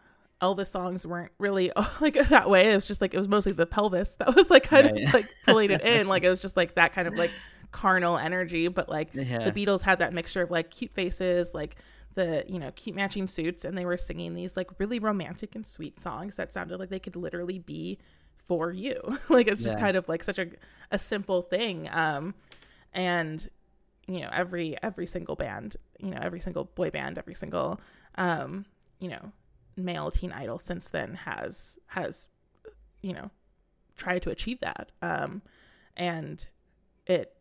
elvis 0.41 0.67
songs 0.67 1.07
weren't 1.07 1.31
really 1.39 1.71
like 2.01 2.13
that 2.29 2.49
way 2.49 2.71
it 2.71 2.75
was 2.75 2.87
just 2.87 3.01
like 3.01 3.13
it 3.13 3.17
was 3.17 3.29
mostly 3.29 3.53
the 3.53 3.65
pelvis 3.65 4.15
that 4.15 4.35
was 4.35 4.49
like 4.49 4.63
kind 4.63 4.91
Right. 4.91 5.07
of 5.07 5.13
like 5.13 5.25
pulling 5.45 5.71
it 5.71 5.81
in 5.81 6.07
like 6.09 6.23
it 6.23 6.29
was 6.29 6.41
just 6.41 6.57
like 6.57 6.75
that 6.75 6.91
kind 6.91 7.07
of 7.07 7.15
like 7.15 7.31
carnal 7.71 8.17
energy 8.17 8.67
but 8.67 8.87
like 8.89 9.09
Yeah. 9.13 9.49
the 9.49 9.51
beatles 9.65 9.81
had 9.81 9.99
that 9.99 10.13
mixture 10.13 10.41
of 10.43 10.51
like 10.51 10.69
cute 10.71 10.91
faces 10.91 11.53
like 11.53 11.77
the 12.15 12.43
you 12.47 12.59
know 12.59 12.71
cute 12.71 12.95
matching 12.95 13.27
suits 13.27 13.65
and 13.65 13.77
they 13.77 13.85
were 13.85 13.97
singing 13.97 14.33
these 14.33 14.57
like 14.57 14.69
really 14.79 14.99
romantic 14.99 15.55
and 15.55 15.65
sweet 15.65 15.99
songs 15.99 16.35
that 16.37 16.53
sounded 16.53 16.79
like 16.79 16.89
they 16.89 16.99
could 16.99 17.15
literally 17.15 17.59
be 17.59 17.97
for 18.37 18.71
you 18.71 18.99
like 19.29 19.47
it's 19.47 19.63
just 19.63 19.77
Yeah. 19.77 19.81
kind 19.85 19.97
of 19.97 20.07
like 20.09 20.23
such 20.23 20.39
a, 20.39 20.47
a 20.91 20.97
simple 20.99 21.41
thing 21.41 21.89
um 21.91 22.33
and 22.93 23.49
you 24.07 24.19
know 24.21 24.29
every 24.31 24.75
every 24.83 25.05
single 25.05 25.35
band 25.35 25.75
you 25.99 26.09
know 26.11 26.19
every 26.21 26.39
single 26.39 26.65
boy 26.65 26.89
band 26.89 27.17
every 27.17 27.33
single 27.33 27.79
um 28.17 28.65
you 28.99 29.09
know 29.09 29.31
male 29.77 30.11
teen 30.11 30.31
idol 30.31 30.57
since 30.57 30.89
then 30.89 31.15
has 31.15 31.77
has 31.87 32.27
you 33.01 33.13
know 33.13 33.29
tried 33.97 34.21
to 34.21 34.29
achieve 34.29 34.59
that 34.61 34.91
um 35.01 35.41
and 35.97 36.47
it 37.07 37.34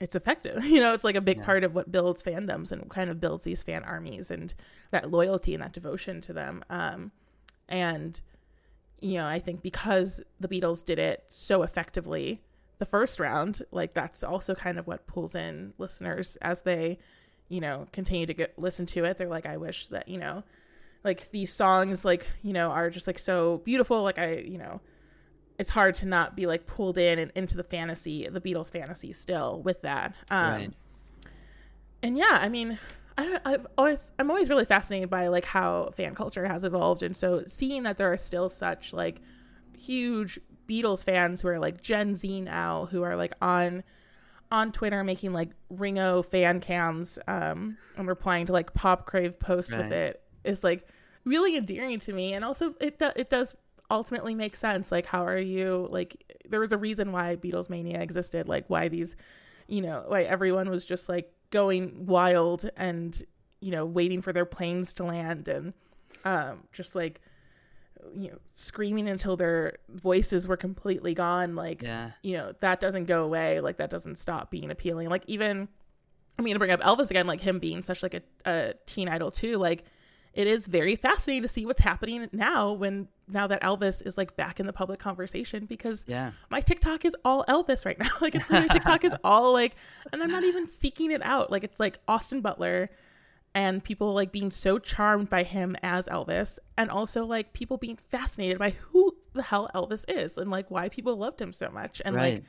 it's 0.00 0.14
effective 0.16 0.64
you 0.74 0.80
know 0.80 0.92
it's 0.94 1.04
like 1.04 1.16
a 1.16 1.20
big 1.20 1.38
Yeah. 1.38 1.44
part 1.44 1.64
of 1.64 1.74
what 1.74 1.90
builds 1.90 2.22
fandoms 2.22 2.70
and 2.72 2.88
kind 2.90 3.10
of 3.10 3.20
builds 3.20 3.44
these 3.44 3.62
fan 3.62 3.84
armies 3.84 4.30
and 4.30 4.54
that 4.90 5.10
loyalty 5.10 5.54
and 5.54 5.62
that 5.62 5.72
devotion 5.72 6.20
to 6.22 6.32
them. 6.32 6.62
Um 6.70 7.12
and 7.68 8.20
you 9.00 9.14
know 9.14 9.26
i 9.26 9.38
think 9.38 9.62
because 9.62 10.20
the 10.40 10.48
beatles 10.48 10.84
did 10.84 10.98
it 10.98 11.22
so 11.28 11.62
effectively 11.62 12.40
the 12.78 12.84
first 12.86 13.20
round 13.20 13.62
like 13.70 13.92
that's 13.94 14.24
also 14.24 14.54
kind 14.54 14.78
of 14.78 14.86
what 14.86 15.06
pulls 15.06 15.34
in 15.34 15.72
listeners 15.78 16.36
as 16.42 16.62
they 16.62 16.98
you 17.48 17.60
know 17.60 17.86
continue 17.92 18.26
to 18.26 18.34
get 18.34 18.58
listen 18.58 18.86
to 18.86 19.04
it. 19.04 19.16
They're 19.18 19.28
like 19.28 19.46
i 19.46 19.56
wish 19.56 19.88
that 19.88 20.08
you 20.08 20.18
know 20.18 20.42
like 21.04 21.30
these 21.30 21.52
songs 21.52 22.04
like 22.04 22.26
you 22.42 22.52
know 22.52 22.70
are 22.70 22.90
just 22.90 23.06
like 23.06 23.18
so 23.18 23.58
beautiful. 23.64 24.02
Like 24.02 24.18
i 24.18 24.36
you 24.36 24.58
know 24.58 24.80
it's 25.58 25.70
hard 25.70 25.94
to 25.96 26.06
not 26.06 26.36
be 26.36 26.46
like 26.46 26.66
pulled 26.66 26.98
in 26.98 27.18
and 27.18 27.32
into 27.34 27.56
the 27.56 27.62
fantasy 27.64 28.28
the 28.28 28.40
beatles 28.40 28.70
fantasy 28.70 29.12
still 29.12 29.60
with 29.62 29.82
that. 29.82 30.14
Um 30.30 30.52
right. 30.52 30.70
and 32.02 32.16
yeah 32.16 32.38
i 32.40 32.48
mean 32.48 32.78
I 33.16 33.24
don't, 33.24 33.42
i've 33.44 33.66
always 33.76 34.12
i'm 34.18 34.30
always 34.30 34.48
really 34.48 34.64
fascinated 34.64 35.10
by 35.10 35.28
like 35.28 35.44
how 35.44 35.90
fan 35.94 36.14
culture 36.14 36.46
has 36.46 36.64
evolved. 36.64 37.02
And 37.02 37.16
so 37.16 37.42
seeing 37.46 37.82
that 37.82 37.96
there 37.96 38.12
are 38.12 38.16
still 38.16 38.48
such 38.48 38.92
like 38.92 39.20
huge 39.76 40.38
beatles 40.68 41.04
fans 41.04 41.40
who 41.40 41.48
are 41.48 41.58
like 41.58 41.80
gen 41.80 42.14
z 42.14 42.40
now 42.40 42.86
who 42.90 43.02
are 43.02 43.16
like 43.16 43.32
on 43.40 43.82
on 44.50 44.70
twitter 44.72 45.02
making 45.02 45.32
like 45.32 45.50
ringo 45.70 46.22
fan 46.22 46.60
cams 46.60 47.18
um 47.26 47.76
and 47.96 48.06
replying 48.08 48.46
to 48.46 48.52
like 48.52 48.72
pop 48.74 49.06
crave 49.06 49.38
posts 49.38 49.74
with 49.74 49.92
it 49.92 50.22
is 50.44 50.62
like 50.64 50.86
really 51.24 51.56
endearing 51.56 51.98
to 52.00 52.12
me. 52.12 52.32
And 52.32 52.44
also 52.44 52.74
it 52.80 52.98
do- 52.98 53.12
it 53.14 53.30
does 53.30 53.54
ultimately 53.90 54.34
make 54.34 54.54
sense. 54.56 54.92
Like 54.92 55.06
how 55.06 55.24
are 55.24 55.38
you 55.38 55.88
like 55.90 56.38
there 56.48 56.60
was 56.60 56.72
a 56.72 56.78
reason 56.78 57.12
why 57.12 57.36
beatles 57.36 57.68
mania 57.70 58.00
existed 58.00 58.48
like 58.48 58.64
why 58.68 58.88
these 58.88 59.16
you 59.66 59.80
know 59.82 60.04
why 60.08 60.22
everyone 60.22 60.70
was 60.70 60.84
just 60.84 61.08
like 61.08 61.30
going 61.50 62.06
wild 62.06 62.68
and 62.76 63.22
you 63.60 63.70
know 63.70 63.84
waiting 63.84 64.20
for 64.22 64.32
their 64.32 64.44
planes 64.46 64.92
to 64.94 65.04
land 65.04 65.48
and 65.48 65.72
um 66.24 66.62
just 66.72 66.94
like 66.94 67.20
you 68.14 68.30
know 68.30 68.38
screaming 68.52 69.08
until 69.08 69.36
their 69.36 69.76
voices 69.90 70.46
were 70.48 70.56
completely 70.56 71.14
gone. 71.14 71.54
Like 71.54 71.82
Yeah. 71.82 72.12
you 72.22 72.36
know 72.36 72.52
that 72.60 72.80
doesn't 72.80 73.04
go 73.06 73.24
away. 73.24 73.60
Like 73.60 73.78
that 73.78 73.90
doesn't 73.90 74.16
stop 74.18 74.50
being 74.50 74.70
appealing. 74.70 75.08
Like 75.08 75.24
even 75.26 75.68
i 76.38 76.42
mean 76.42 76.54
to 76.54 76.58
bring 76.60 76.70
up 76.70 76.80
elvis 76.82 77.10
again 77.10 77.26
like 77.26 77.40
him 77.40 77.58
being 77.58 77.82
such 77.82 78.00
like 78.00 78.14
a, 78.14 78.22
a 78.46 78.72
teen 78.86 79.08
idol 79.08 79.28
too 79.28 79.56
like 79.58 79.82
it 80.34 80.46
is 80.46 80.66
very 80.66 80.94
fascinating 80.96 81.42
to 81.42 81.48
see 81.48 81.66
what's 81.66 81.80
happening 81.80 82.28
now 82.32 82.72
when 82.72 83.08
now 83.28 83.46
that 83.46 83.60
elvis 83.62 84.04
is 84.06 84.16
like 84.16 84.36
back 84.36 84.58
in 84.60 84.66
the 84.66 84.72
public 84.72 84.98
conversation 85.00 85.66
because 85.66 86.04
Yeah. 86.08 86.30
my 86.50 86.60
TikTok 86.60 87.04
is 87.04 87.14
all 87.24 87.44
Elvis 87.48 87.84
right 87.84 87.98
now. 87.98 88.08
Like 88.20 88.34
it's 88.34 88.48
my 88.50 88.66
TikTok 88.72 89.04
is 89.04 89.14
all 89.24 89.52
like, 89.52 89.74
and 90.12 90.22
I'm 90.22 90.30
not 90.30 90.44
even 90.44 90.66
seeking 90.66 91.10
it 91.10 91.22
out. 91.22 91.50
Like 91.50 91.64
it's 91.64 91.78
like 91.80 91.98
Austin 92.08 92.40
Butler 92.40 92.88
and 93.54 93.82
people 93.82 94.14
like 94.14 94.30
being 94.32 94.50
so 94.50 94.78
charmed 94.78 95.28
by 95.28 95.42
him 95.42 95.76
as 95.82 96.06
Elvis 96.06 96.58
and 96.76 96.90
also 96.90 97.24
like 97.24 97.52
people 97.52 97.76
being 97.76 97.96
fascinated 97.96 98.58
by 98.58 98.70
who 98.70 99.14
the 99.34 99.42
hell 99.42 99.70
Elvis 99.74 100.04
is 100.08 100.38
and 100.38 100.50
like 100.50 100.70
why 100.70 100.88
people 100.88 101.16
loved 101.16 101.40
him 101.40 101.52
so 101.52 101.68
much 101.70 102.00
and 102.04 102.14
Right. 102.14 102.34
like 102.34 102.44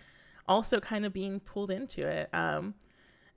also 0.47 0.79
kind 0.79 1.05
of 1.05 1.11
being 1.13 1.39
pulled 1.39 1.71
into 1.71 2.05
it. 2.07 2.29
Um 2.33 2.73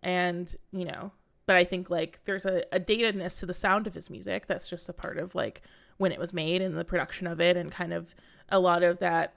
and 0.03 0.55
you 0.73 0.85
know, 0.85 1.13
but 1.53 1.59
I 1.59 1.65
think 1.65 1.91
like 1.91 2.19
there's 2.25 2.47
a, 2.47 2.65
a 2.73 2.81
datedness 2.81 3.39
to 3.41 3.47
the 3.47 3.53
sound 3.53 3.87
of 3.87 3.93
his 3.93 4.09
music 4.09 4.47
that's 4.47 4.71
just 4.71 4.89
a 4.89 4.95
part 4.95 5.19
of 5.19 5.35
like 5.35 5.61
when 5.99 6.11
it 6.11 6.19
was 6.19 6.33
made 6.33 6.63
and 6.63 6.79
the 6.79 6.83
production 6.83 7.27
of 7.27 7.43
it 7.43 7.59
and 7.59 7.71
kind 7.71 7.93
of 7.93 8.15
a 8.49 8.59
lot 8.59 8.83
of 8.83 9.01
that 9.01 9.35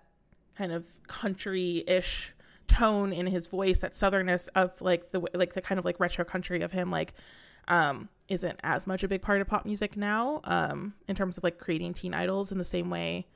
kind 0.58 0.72
of 0.72 0.86
country-ish 1.08 2.32
tone 2.68 3.12
in 3.12 3.28
his 3.28 3.48
voice 3.48 3.80
that 3.80 3.92
southernness 3.92 4.48
of 4.56 4.80
like 4.80 5.12
the 5.12 5.20
like 5.34 5.56
the 5.56 5.62
kind 5.62 5.78
of 5.78 5.84
like 5.84 6.00
retro 6.00 6.24
country 6.24 6.62
of 6.62 6.72
him 6.72 6.90
like 6.90 7.14
um 7.68 8.08
isn't 8.30 8.58
as 8.64 8.88
much 8.88 9.04
a 9.04 9.10
big 9.10 9.22
part 9.22 9.42
of 9.42 9.48
pop 9.48 9.66
music 9.66 9.98
now 9.98 10.40
um 10.46 10.94
in 11.10 11.18
terms 11.18 11.38
of 11.38 11.44
like 11.44 11.58
creating 11.58 11.94
teen 11.94 12.14
idols 12.14 12.50
in 12.50 12.58
the 12.58 12.64
same 12.64 12.90
way 12.90 13.28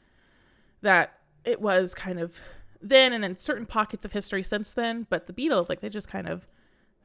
that 0.83 1.17
it 1.43 1.59
was 1.59 1.93
kind 1.93 2.17
of 2.17 2.39
then 2.81 3.11
and 3.11 3.25
in 3.25 3.35
certain 3.35 3.65
pockets 3.65 4.05
of 4.05 4.13
history 4.13 4.41
since 4.41 4.71
then. 4.71 5.05
But 5.09 5.27
the 5.27 5.33
beatles 5.33 5.67
like 5.67 5.81
they 5.81 5.89
just 5.89 6.07
kind 6.07 6.29
of 6.29 6.47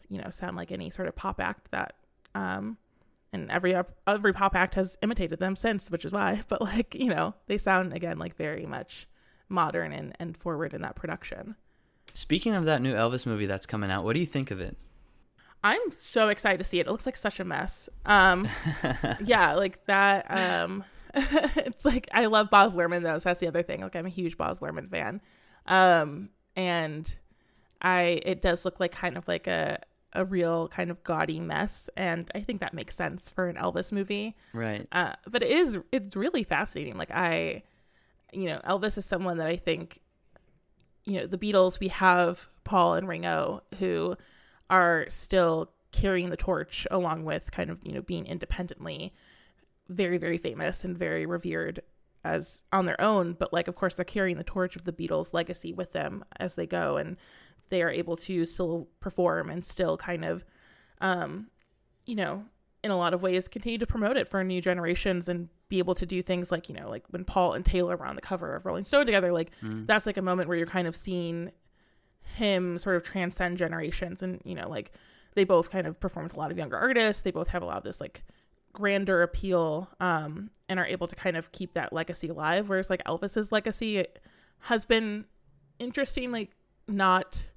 you 0.09 0.21
know 0.21 0.31
sound 0.31 0.57
like 0.57 0.73
any 0.73 0.91
sort 0.91 1.09
of 1.09 1.17
pop 1.17 1.41
act 1.41 1.71
that 1.71 1.95
um 2.35 2.77
and 3.33 3.51
every 3.51 3.75
every 4.07 4.33
pop 4.33 4.55
act 4.55 4.75
has 4.77 4.97
imitated 5.03 5.39
them 5.39 5.57
since 5.57 5.91
which 5.91 6.05
is 6.05 6.13
why 6.13 6.43
but 6.49 6.61
like 6.61 6.95
you 6.95 7.09
know 7.09 7.35
they 7.47 7.59
sound 7.59 7.93
again 7.93 8.19
like 8.19 8.37
very 8.37 8.67
much 8.67 9.07
modern 9.49 9.93
and, 9.93 10.15
and 10.19 10.37
forward 10.37 10.75
in 10.75 10.83
that 10.83 10.97
production. 10.97 11.57
Speaking 12.13 12.55
of 12.55 12.65
that 12.65 12.81
new 12.81 12.95
Elvis 12.95 13.27
movie 13.27 13.47
that's 13.47 13.67
coming 13.67 13.91
out, 13.91 14.05
what 14.05 14.15
do 14.15 14.21
you 14.21 14.27
think 14.27 14.51
of 14.51 14.61
it? 14.61 14.77
i'm 15.67 15.91
so 15.93 16.29
excited 16.29 16.59
to 16.59 16.65
see 16.65 16.79
it. 16.79 16.87
It 16.87 16.91
looks 16.91 17.07
like 17.07 17.17
such 17.17 17.41
a 17.41 17.45
mess. 17.45 17.89
Um 18.05 18.47
yeah 19.25 19.55
like 19.55 19.85
that 19.87 20.27
um 20.29 20.85
it's 21.15 21.87
like 21.87 22.07
i 22.13 22.27
love 22.27 22.51
baz 22.51 22.75
luhrmann 22.75 23.03
though 23.03 23.19
so 23.19 23.31
that's 23.31 23.41
the 23.41 23.49
other 23.49 23.63
thing. 23.63 23.81
Like 23.81 23.97
i'm 23.97 24.05
a 24.05 24.11
huge 24.11 24.37
baz 24.37 24.59
luhrmann 24.61 24.91
fan. 24.91 25.23
Um 25.67 26.29
and 26.55 27.17
i 27.81 28.21
it 28.27 28.43
does 28.43 28.67
look 28.67 28.79
like 28.79 28.93
kind 28.93 29.17
of 29.17 29.27
like 29.27 29.47
a 29.47 29.79
a 30.15 30.25
real 30.25 30.69
kind 30.69 30.91
of 30.91 31.03
gaudy 31.05 31.41
mess 31.41 31.91
and 31.97 32.31
i 32.35 32.41
think 32.41 32.61
that 32.61 32.75
makes 32.75 32.95
sense 32.95 33.31
for 33.31 33.49
an 33.49 33.57
elvis 33.57 33.93
movie. 33.93 34.37
Right. 34.53 34.87
uh, 34.93 35.15
but 35.29 35.43
it 35.43 35.51
is 35.51 35.79
it's 35.93 36.17
really 36.17 36.43
fascinating. 36.45 36.97
Like 36.97 37.11
i 37.11 37.63
you 38.33 38.47
know 38.47 38.61
elvis 38.67 38.99
is 38.99 39.05
someone 39.05 39.39
that 39.39 39.47
i 39.47 39.57
think 39.57 40.01
you 41.05 41.21
know 41.21 41.27
the 41.27 41.39
beatles 41.39 41.79
we 41.79 41.89
have 41.89 42.49
paul 42.65 42.95
and 42.95 43.07
ringo 43.07 43.63
who 43.79 44.17
are 44.71 45.05
still 45.09 45.71
carrying 45.93 46.31
the 46.31 46.37
torch 46.37 46.87
along 46.91 47.25
with 47.25 47.53
kind 47.53 47.71
of 47.71 47.81
you 47.85 47.93
know 47.93 48.03
being 48.03 48.27
independently 48.27 49.13
very 49.89 50.19
very 50.19 50.39
famous 50.39 50.85
and 50.85 50.99
very 50.99 51.27
revered 51.27 51.81
as 52.25 52.63
on 52.73 52.87
their 52.87 53.01
own. 53.01 53.35
But 53.35 53.53
like 53.53 53.69
of 53.69 53.77
course 53.77 53.95
they're 53.95 54.05
carrying 54.05 54.39
the 54.39 54.45
torch 54.45 54.77
of 54.77 54.85
the 54.85 54.93
beatles 54.93 55.35
legacy 55.35 55.73
with 55.73 55.93
them 55.93 56.25
as 56.39 56.55
they 56.55 56.67
go. 56.67 56.97
And 56.97 57.17
they 57.71 57.83
are 57.83 57.91
able 57.91 58.17
to 58.17 58.45
still 58.45 58.89
perform 59.01 59.51
and 59.51 59.65
still 59.65 59.97
kind 59.97 60.25
of, 60.25 60.45
um, 61.01 61.49
you 62.07 62.15
know, 62.15 62.45
in 62.83 62.91
a 62.91 62.97
lot 62.97 63.15
of 63.15 63.23
ways 63.23 63.49
continue 63.49 63.79
to 63.79 63.87
promote 63.87 64.17
it 64.17 64.29
for 64.29 64.45
new 64.45 64.61
generations 64.61 65.29
and 65.29 65.49
be 65.69 65.79
able 65.79 65.95
to 65.95 66.05
do 66.05 66.23
things 66.23 66.53
like, 66.53 66.69
you 66.69 66.75
know, 66.75 66.89
like 66.89 67.05
when 67.11 67.25
Paul 67.25 67.55
and 67.55 67.65
Taylor 67.65 67.97
were 67.97 68.07
on 68.07 68.15
the 68.15 68.21
cover 68.23 68.55
of 68.55 68.67
Rolling 68.67 68.85
Stone 68.85 69.07
together, 69.07 69.33
like 69.33 69.51
that's 69.87 70.05
like 70.07 70.19
a 70.19 70.23
moment 70.23 70.49
where 70.49 70.59
you're 70.59 70.67
kind 70.67 70.87
of 70.87 70.95
seeing 70.95 71.51
him 72.37 72.77
sort 72.79 72.97
of 72.97 73.03
transcend 73.03 73.57
generations 73.59 74.23
and, 74.23 74.41
you 74.45 74.55
know, 74.55 74.69
like 74.69 74.93
they 75.35 75.45
both 75.45 75.71
kind 75.71 75.87
of 75.87 75.99
perform 75.99 76.25
with 76.25 76.35
a 76.35 76.39
lot 76.39 76.51
of 76.51 76.59
younger 76.59 76.77
artists. 76.77 77.23
They 77.23 77.31
both 77.31 77.49
have 77.49 77.63
a 77.63 77.67
lot 77.67 77.79
of 77.79 77.85
this 77.85 78.01
like 78.01 78.23
grander 78.75 79.23
appeal 79.23 79.89
um 80.01 80.51
and 80.69 80.81
are 80.81 80.87
able 80.87 81.07
to 81.07 81.15
kind 81.15 81.37
of 81.37 81.53
keep 81.53 81.75
that 81.75 81.93
legacy 81.93 82.27
alive 82.29 82.69
whereas 82.69 82.91
like 82.91 83.01
Elvis's 83.05 83.53
legacy 83.53 84.05
has 84.59 84.85
been 84.85 85.25
interesting 85.79 86.33
like 86.33 86.51
not 86.89 87.49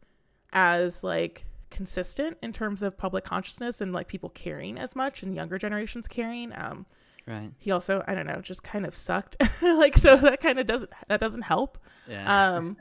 as 0.54 1.04
like 1.04 1.46
consistent 1.70 2.38
in 2.42 2.54
terms 2.54 2.82
of 2.82 2.98
public 2.98 3.24
consciousness 3.26 3.82
and 3.82 3.92
like 3.94 4.08
people 4.08 4.30
caring 4.30 4.78
as 4.78 4.96
much 4.96 5.22
and 5.24 5.36
younger 5.36 5.58
generations 5.58 6.08
caring 6.08 6.52
um 6.56 6.86
Right. 7.26 7.52
he 7.58 7.72
also 7.72 8.02
i 8.08 8.16
don't 8.16 8.26
know 8.26 8.40
just 8.40 8.64
kind 8.64 8.86
of 8.86 8.96
sucked 8.96 9.36
like 9.62 9.98
so 9.98 10.16
that 10.16 10.40
kind 10.40 10.60
of 10.60 10.66
doesn't 10.66 10.90
that 11.10 11.20
doesn't 11.20 11.42
help 11.42 11.78
Yeah. 12.08 12.54
um 12.56 12.78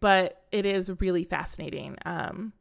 but 0.00 0.42
it 0.52 0.66
is 0.66 0.90
really 1.00 1.24
fascinating 1.24 1.96
um 2.04 2.52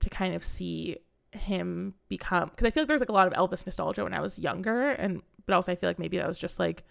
to 0.00 0.10
kind 0.10 0.34
of 0.34 0.44
see 0.44 0.98
him 1.30 1.94
become 2.10 2.50
because 2.50 2.66
i 2.66 2.70
feel 2.70 2.82
like 2.82 2.88
there's 2.88 3.00
like 3.00 3.08
a 3.08 3.12
lot 3.12 3.26
of 3.26 3.32
elvis 3.32 3.64
nostalgia 3.64 4.04
when 4.04 4.12
i 4.12 4.20
was 4.20 4.38
younger 4.38 4.90
and 4.90 5.22
but 5.46 5.54
also 5.54 5.72
i 5.72 5.74
feel 5.74 5.88
like 5.88 5.98
maybe 5.98 6.18
that 6.18 6.28
was 6.28 6.38
just 6.38 6.58
like 6.58 6.82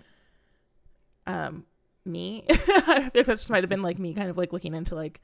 um 1.27 1.63
me 2.03 2.43
i 2.49 2.55
feel 2.57 2.83
like 2.87 3.13
that 3.13 3.25
just 3.27 3.51
might 3.51 3.61
have 3.63 3.69
been 3.69 3.83
like 3.83 3.99
me 3.99 4.13
kind 4.15 4.29
of 4.31 4.37
like 4.37 4.51
looking 4.53 4.73
into 4.73 4.95
like 4.95 5.21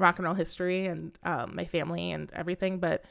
rock 0.00 0.18
and 0.18 0.24
roll 0.24 0.34
history 0.34 0.86
and 0.86 1.18
um 1.24 1.54
my 1.54 1.64
family 1.64 2.10
and 2.10 2.32
everything 2.32 2.78
but 2.78 3.04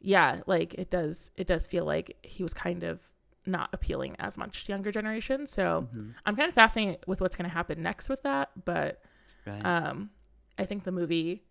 yeah 0.00 0.40
like 0.46 0.74
it 0.74 0.90
does 0.90 1.30
it 1.36 1.46
does 1.46 1.66
feel 1.66 1.84
like 1.84 2.16
he 2.22 2.42
was 2.42 2.54
kind 2.54 2.82
of 2.82 3.00
not 3.44 3.68
appealing 3.72 4.14
as 4.18 4.38
much 4.38 4.64
to 4.64 4.72
younger 4.72 4.92
generation 4.92 5.46
so 5.46 5.86
i'm 6.26 6.36
kind 6.36 6.48
of 6.48 6.54
fascinated 6.54 6.98
with 7.06 7.20
what's 7.20 7.34
going 7.34 7.48
to 7.48 7.54
happen 7.54 7.82
next 7.82 8.08
with 8.08 8.22
that 8.22 8.50
but 8.64 9.02
right. 9.46 9.64
um 9.64 10.10
i 10.58 10.64
think 10.64 10.84
the 10.84 10.92
movie 10.92 11.42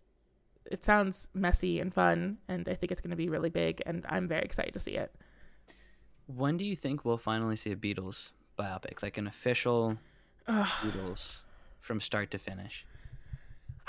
it 0.70 0.82
sounds 0.82 1.28
messy 1.34 1.80
and 1.80 1.92
fun 1.92 2.38
and 2.48 2.68
i 2.68 2.74
think 2.74 2.90
it's 2.90 3.00
going 3.00 3.10
to 3.10 3.16
be 3.16 3.28
really 3.28 3.50
big 3.50 3.82
and 3.84 4.06
i'm 4.08 4.26
very 4.26 4.42
excited 4.42 4.72
to 4.72 4.80
see 4.80 4.92
it 4.92 5.14
when 6.26 6.56
do 6.56 6.64
you 6.64 6.76
think 6.76 7.04
we'll 7.04 7.18
finally 7.18 7.56
see 7.56 7.72
a 7.72 7.76
Beatles 7.76 8.30
biopic, 8.58 9.02
like 9.02 9.18
an 9.18 9.26
official 9.26 9.98
Beatles 10.48 11.38
from 11.80 12.00
start 12.00 12.30
to 12.30 12.38
finish? 12.38 12.86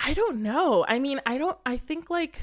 I 0.05 0.13
don't 0.13 0.41
know 0.41 0.85
i 0.87 0.99
mean 0.99 1.19
i 1.25 1.37
don't 1.37 1.57
i 1.65 1.77
think 1.77 2.09
like 2.09 2.41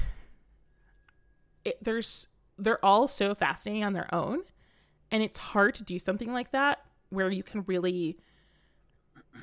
it, 1.65 1.77
there's 1.83 2.27
they're 2.57 2.83
all 2.83 3.07
so 3.07 3.33
fascinating 3.35 3.83
on 3.83 3.93
their 3.93 4.13
own 4.13 4.39
and 5.11 5.21
it's 5.23 5.37
hard 5.39 5.75
to 5.75 5.83
do 5.83 5.99
something 5.99 6.31
like 6.33 6.51
that 6.51 6.79
where 7.09 7.29
you 7.29 7.43
can 7.43 7.63
really 7.67 8.17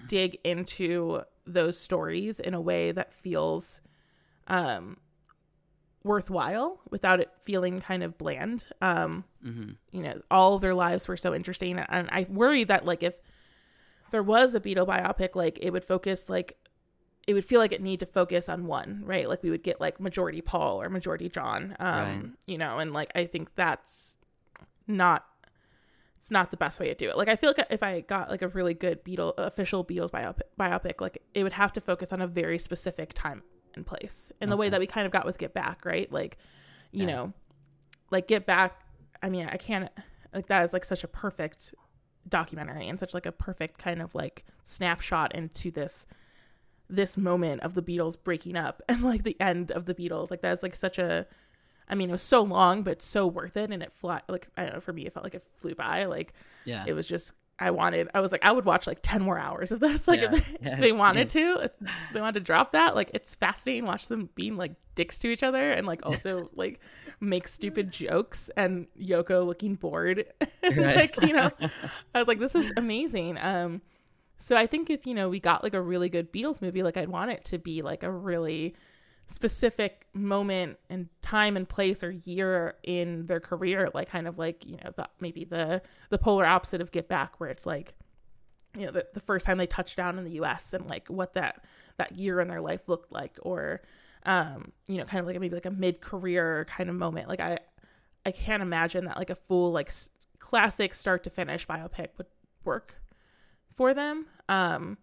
dig 0.07 0.39
into 0.45 1.23
those 1.47 1.79
stories 1.79 2.41
in 2.41 2.55
a 2.55 2.61
way 2.61 2.93
that 2.93 3.13
feels 3.15 3.81
um 4.49 4.97
worthwhile 6.05 6.81
without 6.91 7.21
it 7.21 7.31
feeling 7.43 7.81
kind 7.81 8.03
of 8.03 8.17
bland 8.19 8.67
um 8.81 9.25
Mm-hmm. 9.47 9.71
you 9.93 10.03
know 10.03 10.21
all 10.33 10.59
their 10.59 10.75
lives 10.75 11.07
were 11.07 11.17
so 11.17 11.33
interesting 11.33 11.79
and 11.79 12.09
i 12.11 12.27
worry 12.29 12.65
that 12.65 12.85
like 12.85 13.05
if 13.05 13.15
there 14.11 14.23
was 14.23 14.53
a 14.57 14.61
beatle 14.61 14.85
biopic 14.85 15.37
like 15.37 15.61
it 15.63 15.71
would 15.71 15.85
focus 15.85 16.29
like 16.29 16.57
it 17.29 17.35
would 17.35 17.45
feel 17.45 17.61
like 17.61 17.73
it 17.73 17.83
need 17.83 18.01
to 18.01 18.07
focus 18.07 18.49
on 18.49 18.67
one 18.67 19.03
right 19.05 19.29
like 19.29 19.43
we 19.43 19.51
would 19.51 19.63
get 19.63 19.81
like 19.81 20.01
majority 20.01 20.41
paul 20.41 20.81
or 20.83 20.89
majority 20.89 21.29
john 21.29 21.77
um 21.79 21.95
Right. 21.95 22.25
you 22.47 22.57
know 22.59 22.79
and 22.79 22.93
like 22.93 23.11
i 23.15 23.27
think 23.27 23.55
that's 23.55 24.17
not 24.87 25.25
it's 26.21 26.31
not 26.31 26.51
the 26.51 26.57
best 26.57 26.81
way 26.81 26.89
to 26.89 26.95
do 26.95 27.09
it 27.09 27.17
like 27.17 27.29
i 27.29 27.37
feel 27.37 27.53
like 27.57 27.67
if 27.71 27.83
i 27.83 28.01
got 28.01 28.31
like 28.31 28.43
a 28.43 28.49
really 28.49 28.75
good 28.75 29.05
beatle 29.05 29.35
official 29.39 29.85
beatles 29.85 30.11
biopic, 30.11 30.41
biopic 30.59 31.01
like 31.01 31.19
it 31.35 31.43
would 31.43 31.53
have 31.53 31.73
to 31.75 31.81
focus 31.81 32.13
on 32.13 32.21
a 32.23 32.27
very 32.27 32.59
specific 32.59 33.13
time 33.15 33.43
and 33.75 33.87
place 33.87 34.33
in 34.41 34.49
the 34.49 34.57
way 34.57 34.69
that 34.71 34.81
we 34.81 34.87
kind 34.87 35.05
of 35.07 35.13
got 35.13 35.25
with 35.27 35.39
get 35.39 35.53
back 35.55 35.85
right 35.85 36.11
like 36.11 36.39
you 36.93 37.01
Yeah. 37.07 37.15
know 37.15 37.33
like 38.11 38.27
get 38.27 38.47
back 38.47 38.81
i 39.23 39.29
mean 39.29 39.47
i 39.53 39.57
can't 39.59 39.91
like 40.35 40.47
that 40.49 40.65
is 40.65 40.73
like 40.73 40.85
such 40.85 41.05
a 41.05 41.09
perfect 41.09 41.75
documentary 42.29 42.89
and 42.89 42.99
such 42.99 43.15
like 43.15 43.27
a 43.27 43.33
perfect 43.33 43.79
kind 43.79 44.03
of 44.03 44.15
like 44.15 44.45
snapshot 44.65 45.35
into 45.35 45.71
this 45.71 46.07
this 46.91 47.17
moment 47.17 47.63
of 47.63 47.75
the 47.75 47.83
Beatles 47.83 48.17
breaking 48.23 48.57
up 48.57 48.83
and 48.89 49.03
like 49.03 49.23
the 49.25 49.37
end 49.41 49.71
of 49.73 49.85
the 49.87 49.95
Beatles. 49.95 50.31
Like 50.31 50.41
that's 50.43 50.63
like 50.63 50.75
such 50.75 50.99
a 50.99 51.27
I 51.91 51.95
mean, 51.95 52.11
it 52.11 52.13
was 52.13 52.23
so 52.23 52.43
long, 52.43 52.83
but 52.83 53.01
so 53.01 53.27
worth 53.27 53.57
it. 53.57 53.71
And 53.71 53.83
it 53.83 53.93
fly 53.95 54.21
like 54.29 54.49
I 54.57 54.65
don't 54.65 54.75
know, 54.75 54.81
for 54.81 54.93
me 54.93 55.07
it 55.07 55.13
felt 55.15 55.25
like 55.25 55.35
it 55.35 55.45
flew 55.57 55.75
by. 55.75 56.05
Like 56.05 56.33
Yeah. 56.65 56.85
it 56.87 56.93
was 56.93 57.09
just 57.09 57.33
I 57.61 57.73
wanted 57.73 58.09
I 58.15 58.21
was 58.21 58.31
like, 58.31 58.45
I 58.45 58.53
would 58.53 58.65
watch 58.65 58.87
like 58.87 59.01
ten 59.03 59.21
more 59.23 59.39
hours 59.39 59.73
of 59.73 59.81
this. 59.81 60.07
Like 60.09 60.21
Yeah. 60.21 60.35
if 60.35 60.61
they, 60.61 60.71
if 60.71 60.79
they 60.81 60.93
wanted 60.93 61.29
to, 61.31 61.61
if 61.65 61.73
they 62.13 62.21
wanted 62.21 62.35
to 62.41 62.45
drop 62.45 62.73
that. 62.73 62.95
Like 62.95 63.11
it's 63.15 63.35
fascinating 63.35 63.85
watch 63.85 64.09
them 64.09 64.29
being 64.35 64.57
like 64.57 64.73
dicks 64.95 65.19
to 65.21 65.29
each 65.29 65.43
other 65.43 65.71
and 65.73 65.87
like 65.87 66.01
also 66.05 66.51
like 66.55 66.81
make 67.21 67.49
stupid 67.49 67.91
jokes 67.91 68.51
and 68.57 68.87
Yoko 69.01 69.47
looking 69.47 69.75
bored. 69.75 70.25
Right. 70.63 70.77
like, 70.77 71.23
you 71.23 71.33
know, 71.33 71.51
I 72.15 72.19
was 72.19 72.29
like, 72.29 72.39
this 72.39 72.55
is 72.55 72.71
amazing. 72.77 73.39
Um 73.39 73.81
so 74.39 74.57
I 74.57 74.67
think 74.67 74.89
if, 74.89 75.07
you 75.07 75.15
know, 75.15 75.29
we 75.29 75.41
got 75.41 75.65
like 75.65 75.75
a 75.75 75.83
really 75.83 76.09
good 76.09 76.33
Beatles 76.33 76.63
movie, 76.63 76.83
like 76.83 76.97
I'd 76.97 77.09
want 77.09 77.33
it 77.33 77.45
to 77.47 77.59
be 77.59 77.83
like 77.83 78.05
a 78.05 78.11
really 78.11 78.75
specific 79.27 80.07
moment 80.15 80.79
and 80.89 81.09
time 81.23 81.57
and 81.57 81.69
place 81.69 82.03
or 82.03 82.13
year 82.13 82.77
in 82.85 83.27
their 83.27 83.41
career, 83.41 83.89
like 83.93 84.09
kind 84.09 84.29
of 84.29 84.39
like, 84.39 84.65
you 84.65 84.77
know, 84.77 84.93
the 84.97 85.09
maybe 85.21 85.45
the 85.45 85.83
the 86.11 86.19
polar 86.19 86.47
opposite 86.47 86.81
of 86.81 86.93
Get 86.93 87.09
Back 87.09 87.41
where 87.41 87.51
it's 87.51 87.67
like 87.67 87.95
you 88.77 88.87
know, 88.87 88.93
the, 88.93 89.07
the 89.13 89.21
first 89.21 89.45
time 89.45 89.59
they 89.59 89.67
touched 89.67 89.97
down 89.97 90.19
in 90.19 90.25
the 90.25 90.33
US 90.43 90.73
and 90.73 90.87
like 90.87 91.09
what 91.09 91.35
that 91.35 91.65
that 91.97 92.17
year 92.17 92.39
in 92.41 92.49
their 92.49 92.61
life 92.61 92.89
looked 92.89 93.11
like 93.11 93.37
or 93.43 93.83
um, 94.25 94.73
you 94.87 94.99
know, 94.99 95.05
kind 95.05 95.21
of 95.21 95.27
like 95.27 95.39
maybe 95.41 95.55
like 95.55 95.67
a 95.67 95.71
mid-career 95.71 96.67
kind 96.69 96.89
of 96.89 96.97
moment. 96.97 97.29
Like 97.29 97.41
I 97.41 97.59
I 98.25 98.31
can't 98.31 98.63
imagine 98.63 99.07
that 99.07 99.17
like 99.17 99.31
a 99.31 99.35
full 99.35 99.73
like 99.73 99.91
classic 100.39 100.95
start 100.95 101.25
to 101.25 101.31
finish 101.31 101.67
biopic 101.67 102.09
would 102.19 102.27
work 102.65 102.95
for 103.79 103.95
them. 103.95 104.27
Um 104.49 104.99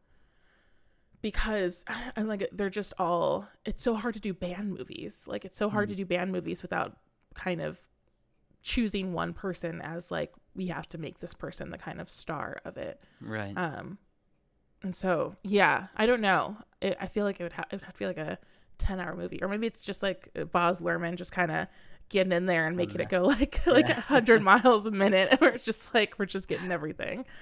because 1.22 1.84
I'm 2.16 2.28
like 2.28 2.48
they're 2.52 2.70
just 2.70 2.94
all 3.00 3.48
it's 3.66 3.82
so 3.82 3.96
hard 3.96 4.14
to 4.14 4.20
do 4.20 4.34
band 4.34 4.72
movies. 4.78 5.24
Like 5.26 5.46
it's 5.46 5.58
so 5.58 5.70
hard 5.70 5.90
to 5.90 5.96
do 5.96 6.06
band 6.06 6.32
movies 6.32 6.62
without 6.62 6.98
kind 7.34 7.62
of 7.62 7.80
choosing 8.62 9.14
one 9.14 9.34
person 9.34 9.82
as 9.82 10.12
like 10.12 10.34
we 10.56 10.68
have 10.68 10.88
to 10.90 10.98
make 10.98 11.20
this 11.20 11.34
person 11.34 11.70
the 11.70 11.78
kind 11.78 12.00
of 12.00 12.10
star 12.10 12.58
of 12.66 12.78
it. 12.78 13.02
right. 13.22 13.54
Um 13.58 13.98
and 14.84 14.96
so 14.96 15.36
yeah, 15.44 15.88
I 15.96 16.06
don't 16.06 16.22
know. 16.22 16.58
It, 16.82 16.98
I 17.00 17.08
feel 17.08 17.24
like 17.26 17.40
it 17.40 17.44
would 17.44 17.54
ha- 17.54 17.66
it 17.72 17.76
would 17.76 17.84
have 17.84 17.94
to 17.94 18.00
be 18.00 18.06
like 18.06 18.18
a 18.18 18.38
10 18.78 19.00
hour 19.00 19.16
movie 19.16 19.42
or 19.42 19.48
maybe 19.48 19.66
it's 19.68 19.86
just 19.86 20.04
like 20.04 20.30
Baz 20.52 20.82
Luhrmann 20.82 21.16
just 21.16 21.32
kind 21.32 21.50
of 21.50 21.68
getting 22.10 22.32
in 22.32 22.46
there 22.46 22.68
and 22.68 22.78
making 22.78 23.02
it 23.02 23.10
go 23.10 23.24
like 23.24 23.62
like 23.66 23.90
a 23.90 23.94
100 23.94 24.42
miles 24.42 24.86
a 24.86 24.92
minute 24.92 25.36
where 25.40 25.52
it's 25.52 25.66
just 25.66 25.94
like 25.94 26.16
we're 26.18 26.26
just 26.26 26.48
getting 26.48 26.72
everything. 26.72 27.26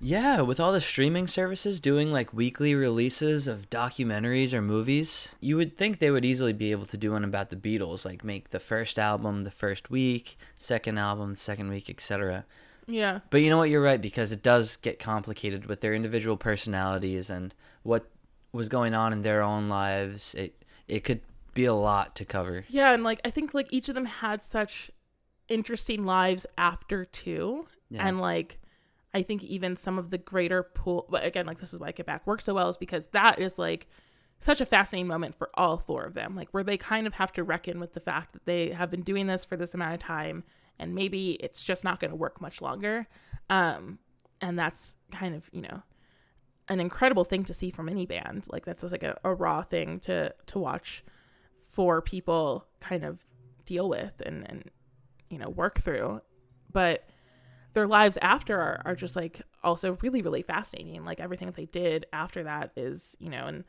Yeah, 0.00 0.42
with 0.42 0.60
all 0.60 0.72
the 0.72 0.82
streaming 0.82 1.26
services 1.26 1.80
doing 1.80 2.12
like 2.12 2.34
weekly 2.34 2.74
releases 2.74 3.46
of 3.46 3.70
documentaries 3.70 4.52
or 4.52 4.60
movies, 4.60 5.34
you 5.40 5.56
would 5.56 5.78
think 5.78 5.98
they 5.98 6.10
would 6.10 6.26
easily 6.26 6.52
be 6.52 6.72
able 6.72 6.84
to 6.86 6.98
do 6.98 7.12
one 7.12 7.24
about 7.24 7.48
the 7.48 7.56
Beatles, 7.56 8.04
like 8.04 8.22
make 8.22 8.50
the 8.50 8.60
first 8.60 8.98
album 8.98 9.44
the 9.44 9.50
first 9.50 9.88
week, 9.90 10.36
second 10.58 10.98
album 10.98 11.30
the 11.30 11.36
second 11.38 11.70
week, 11.70 11.88
etc. 11.88 12.44
yeah. 12.86 13.20
But 13.30 13.38
you 13.38 13.48
know 13.48 13.56
what, 13.56 13.70
you're 13.70 13.80
right 13.80 14.00
because 14.00 14.30
it 14.30 14.42
does 14.42 14.76
get 14.76 14.98
complicated 14.98 15.64
with 15.64 15.80
their 15.80 15.94
individual 15.94 16.36
personalities 16.36 17.30
and 17.30 17.54
what 17.82 18.10
was 18.52 18.68
going 18.68 18.92
on 18.92 19.10
in 19.10 19.22
their 19.22 19.42
own 19.42 19.70
lives. 19.70 20.34
It 20.34 20.62
it 20.86 21.02
could 21.02 21.22
be 21.54 21.64
a 21.64 21.74
lot 21.74 22.16
to 22.16 22.24
cover. 22.24 22.64
Yeah, 22.68 22.92
and 22.92 23.04
like 23.04 23.20
I 23.24 23.30
think 23.30 23.54
like 23.54 23.72
each 23.72 23.88
of 23.88 23.94
them 23.94 24.06
had 24.06 24.42
such 24.42 24.90
interesting 25.48 26.04
lives 26.04 26.46
after 26.58 27.04
too, 27.04 27.66
Yeah. 27.90 28.06
and 28.06 28.20
like 28.20 28.58
I 29.12 29.22
think 29.22 29.44
even 29.44 29.76
some 29.76 29.98
of 29.98 30.10
the 30.10 30.18
greater 30.18 30.62
pool. 30.62 31.06
But 31.08 31.24
again, 31.24 31.46
like 31.46 31.58
this 31.58 31.72
is 31.72 31.80
why 31.80 31.92
Get 31.92 32.06
Back 32.06 32.26
works 32.26 32.44
so 32.44 32.54
well 32.54 32.68
is 32.68 32.76
because 32.76 33.06
that 33.12 33.38
is 33.38 33.58
like 33.58 33.86
such 34.40 34.60
a 34.60 34.66
fascinating 34.66 35.06
moment 35.06 35.34
for 35.36 35.50
all 35.54 35.78
four 35.78 36.04
of 36.04 36.14
them, 36.14 36.34
like 36.34 36.48
where 36.50 36.64
they 36.64 36.76
kind 36.76 37.06
of 37.06 37.14
have 37.14 37.32
to 37.32 37.44
reckon 37.44 37.78
with 37.80 37.94
the 37.94 38.00
fact 38.00 38.32
that 38.32 38.44
they 38.44 38.70
have 38.70 38.90
been 38.90 39.02
doing 39.02 39.26
this 39.26 39.44
for 39.44 39.56
this 39.56 39.72
amount 39.74 39.94
of 39.94 40.00
time, 40.00 40.42
and 40.78 40.94
maybe 40.94 41.32
it's 41.34 41.62
just 41.62 41.84
not 41.84 42.00
going 42.00 42.10
to 42.10 42.16
work 42.16 42.40
much 42.40 42.60
longer. 42.60 43.06
Um, 43.48 43.98
and 44.40 44.58
that's 44.58 44.96
kind 45.12 45.34
of 45.34 45.48
you 45.52 45.62
know 45.62 45.82
an 46.68 46.80
incredible 46.80 47.24
thing 47.24 47.44
to 47.44 47.54
see 47.54 47.70
from 47.70 47.88
any 47.88 48.06
band. 48.06 48.46
Like 48.50 48.64
that's 48.64 48.80
just 48.80 48.90
like 48.92 49.02
a, 49.04 49.16
a 49.22 49.32
raw 49.34 49.62
thing 49.62 50.00
to 50.00 50.34
to 50.46 50.58
watch 50.58 51.04
for 51.74 52.00
people 52.00 52.66
kind 52.80 53.04
of 53.04 53.24
deal 53.66 53.88
with 53.88 54.20
and 54.24 54.48
and 54.48 54.70
you 55.30 55.38
know 55.38 55.48
work 55.48 55.80
through 55.80 56.20
but 56.72 57.08
their 57.72 57.86
lives 57.86 58.16
after 58.22 58.60
are, 58.60 58.82
are 58.84 58.94
just 58.94 59.16
like 59.16 59.42
also 59.62 59.98
really 60.02 60.22
really 60.22 60.42
fascinating 60.42 61.04
like 61.04 61.20
everything 61.20 61.46
that 61.46 61.56
they 61.56 61.66
did 61.66 62.06
after 62.12 62.44
that 62.44 62.70
is 62.76 63.16
you 63.18 63.30
know 63.30 63.46
and 63.46 63.64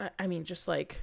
I, 0.00 0.10
I 0.18 0.26
mean, 0.26 0.44
just 0.44 0.66
like 0.66 1.02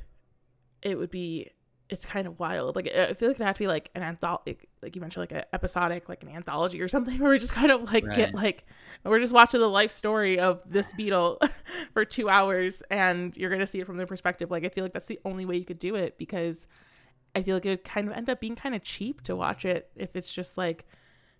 it 0.81 0.97
would 0.97 1.11
be. 1.11 1.51
It's 1.89 2.05
kind 2.05 2.27
of 2.27 2.37
wild. 2.37 2.75
Like 2.75 2.89
I 2.93 3.13
feel 3.13 3.29
like 3.29 3.39
it 3.39 3.43
have 3.45 3.55
to 3.55 3.59
be 3.59 3.67
like 3.67 3.89
an 3.95 4.03
anthology, 4.03 4.57
like 4.81 4.93
you 4.93 4.99
mentioned, 4.99 5.21
like 5.21 5.31
an 5.31 5.43
episodic, 5.53 6.09
like 6.09 6.21
an 6.21 6.27
anthology 6.27 6.81
or 6.81 6.89
something, 6.89 7.17
where 7.19 7.31
we 7.31 7.39
just 7.39 7.53
kind 7.53 7.71
of 7.71 7.83
like 7.83 8.03
get 8.13 8.35
like 8.35 8.65
we're 9.05 9.21
just 9.21 9.31
watching 9.31 9.61
the 9.61 9.69
life 9.69 9.91
story 9.91 10.37
of 10.37 10.61
this 10.65 10.91
Beatle 10.99 11.37
for 11.97 12.05
two 12.05 12.29
hours, 12.29 12.83
and 12.91 13.35
you're 13.35 13.49
gonna 13.49 13.65
see 13.65 13.79
it 13.79 13.87
from 13.87 13.97
their 13.97 14.05
perspective. 14.05 14.51
Like 14.51 14.63
I 14.63 14.69
feel 14.69 14.83
like 14.83 14.93
that's 14.93 15.07
the 15.07 15.19
only 15.25 15.45
way 15.45 15.57
you 15.57 15.65
could 15.65 15.79
do 15.79 15.95
it 15.95 16.15
because 16.19 16.67
I 17.35 17.41
feel 17.41 17.55
like 17.55 17.65
it 17.65 17.69
would 17.69 17.83
kind 17.83 18.07
of 18.07 18.13
end 18.13 18.29
up 18.29 18.39
being 18.39 18.55
kind 18.55 18.75
of 18.75 18.83
cheap 18.83 19.23
to 19.23 19.35
watch 19.35 19.65
it 19.65 19.89
if 19.95 20.15
it's 20.15 20.31
just 20.31 20.59
like 20.59 20.85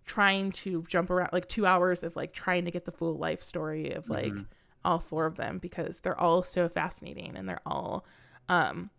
trying 0.06 0.52
to 0.54 0.84
jump 0.88 1.12
around 1.12 1.30
like 1.32 1.48
two 1.48 1.68
hours 1.68 2.02
of 2.02 2.16
like 2.16 2.34
trying 2.34 2.66
to 2.66 2.72
get 2.72 2.86
the 2.86 2.92
full 2.92 3.20
life 3.20 3.40
story 3.40 3.92
of 3.92 4.10
like 4.10 4.34
all 4.84 4.98
four 4.98 5.28
of 5.28 5.36
them 5.36 5.60
because 5.60 6.00
they're 6.00 6.20
all 6.20 6.42
so 6.42 6.68
fascinating 6.68 7.36
and 7.36 7.48
they're 7.48 7.62
all 7.64 8.04
um 8.50 8.90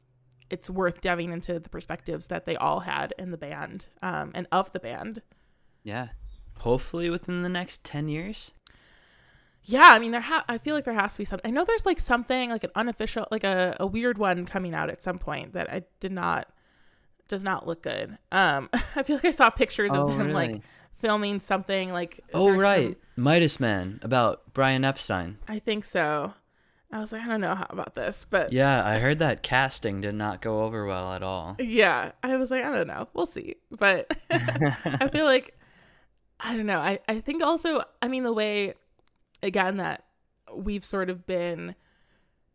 it's 0.50 0.70
worth 0.70 1.00
diving 1.00 1.32
into 1.32 1.58
the 1.58 1.68
perspectives 1.68 2.28
that 2.28 2.46
they 2.46 2.54
all 2.54 2.80
had 2.80 3.12
in 3.18 3.32
the 3.32 3.36
band 3.36 3.88
um 4.00 4.30
and 4.32 4.46
of 4.52 4.70
the 4.70 4.78
band 4.78 5.22
Yeah. 5.82 6.08
Hopefully 6.60 7.08
within 7.08 7.42
the 7.42 7.48
next 7.48 7.84
10 7.84 8.08
years. 8.08 8.50
Yeah 9.70 9.88
i 9.92 9.98
mean 9.98 10.10
there 10.10 10.20
ha- 10.20 10.44
i 10.48 10.56
feel 10.58 10.74
like 10.74 10.84
there 10.84 10.94
has 10.94 11.12
to 11.12 11.18
be 11.18 11.24
something 11.24 11.48
i 11.48 11.52
know 11.52 11.64
there's 11.64 11.84
like 11.86 12.00
something 12.00 12.50
like 12.50 12.64
an 12.64 12.70
unofficial 12.74 13.26
like 13.30 13.44
a, 13.44 13.76
a 13.78 13.86
weird 13.86 14.16
one 14.18 14.44
coming 14.46 14.74
out 14.74 14.88
at 14.90 15.00
some 15.00 15.18
point 15.18 15.52
that 15.52 15.70
i 15.72 15.82
did 16.00 16.10
not 16.12 16.48
does 17.28 17.44
not 17.44 17.66
look 17.66 17.82
good 17.82 18.16
um 18.32 18.68
i 18.96 19.02
feel 19.02 19.16
like 19.16 19.24
i 19.26 19.30
saw 19.30 19.50
pictures 19.50 19.92
of 19.92 20.10
Oh, 20.10 20.16
them 20.18 20.32
like 20.32 20.60
filming 20.96 21.38
something 21.40 21.92
like 21.92 22.20
Oh, 22.34 22.50
right. 22.50 22.96
some- 23.16 23.22
Midas 23.24 23.60
Man 23.60 24.00
about 24.02 24.52
Brian 24.54 24.84
Epstein. 24.84 25.38
i 25.46 25.58
think 25.58 25.84
so 25.84 26.32
i 26.90 26.98
was 27.00 27.12
like 27.12 27.22
i 27.22 27.26
don't 27.26 27.40
know 27.42 27.54
how 27.54 27.66
about 27.68 27.94
this 27.94 28.24
but 28.28 28.52
Yeah, 28.52 28.82
I 28.84 28.98
heard 28.98 29.18
that 29.18 29.42
casting 29.42 30.00
did 30.00 30.14
not 30.14 30.40
go 30.40 30.62
over 30.64 30.86
well 30.86 31.12
at 31.12 31.22
all. 31.22 31.56
yeah 31.58 32.12
i 32.22 32.36
was 32.36 32.50
like 32.50 32.64
i 32.64 32.74
don't 32.74 32.86
know 32.88 33.06
we'll 33.12 33.26
see 33.26 33.56
but 33.70 34.10
i 34.30 35.08
feel 35.12 35.26
like 35.26 35.54
i 36.40 36.56
don't 36.56 36.66
know 36.66 36.78
I, 36.78 37.00
I 37.08 37.20
think 37.20 37.42
also 37.42 37.82
i 38.00 38.08
mean 38.08 38.22
the 38.24 38.32
way 38.32 38.74
again 39.42 39.76
that 39.76 40.04
we've 40.54 40.84
sort 40.84 41.10
of 41.10 41.26
been 41.26 41.74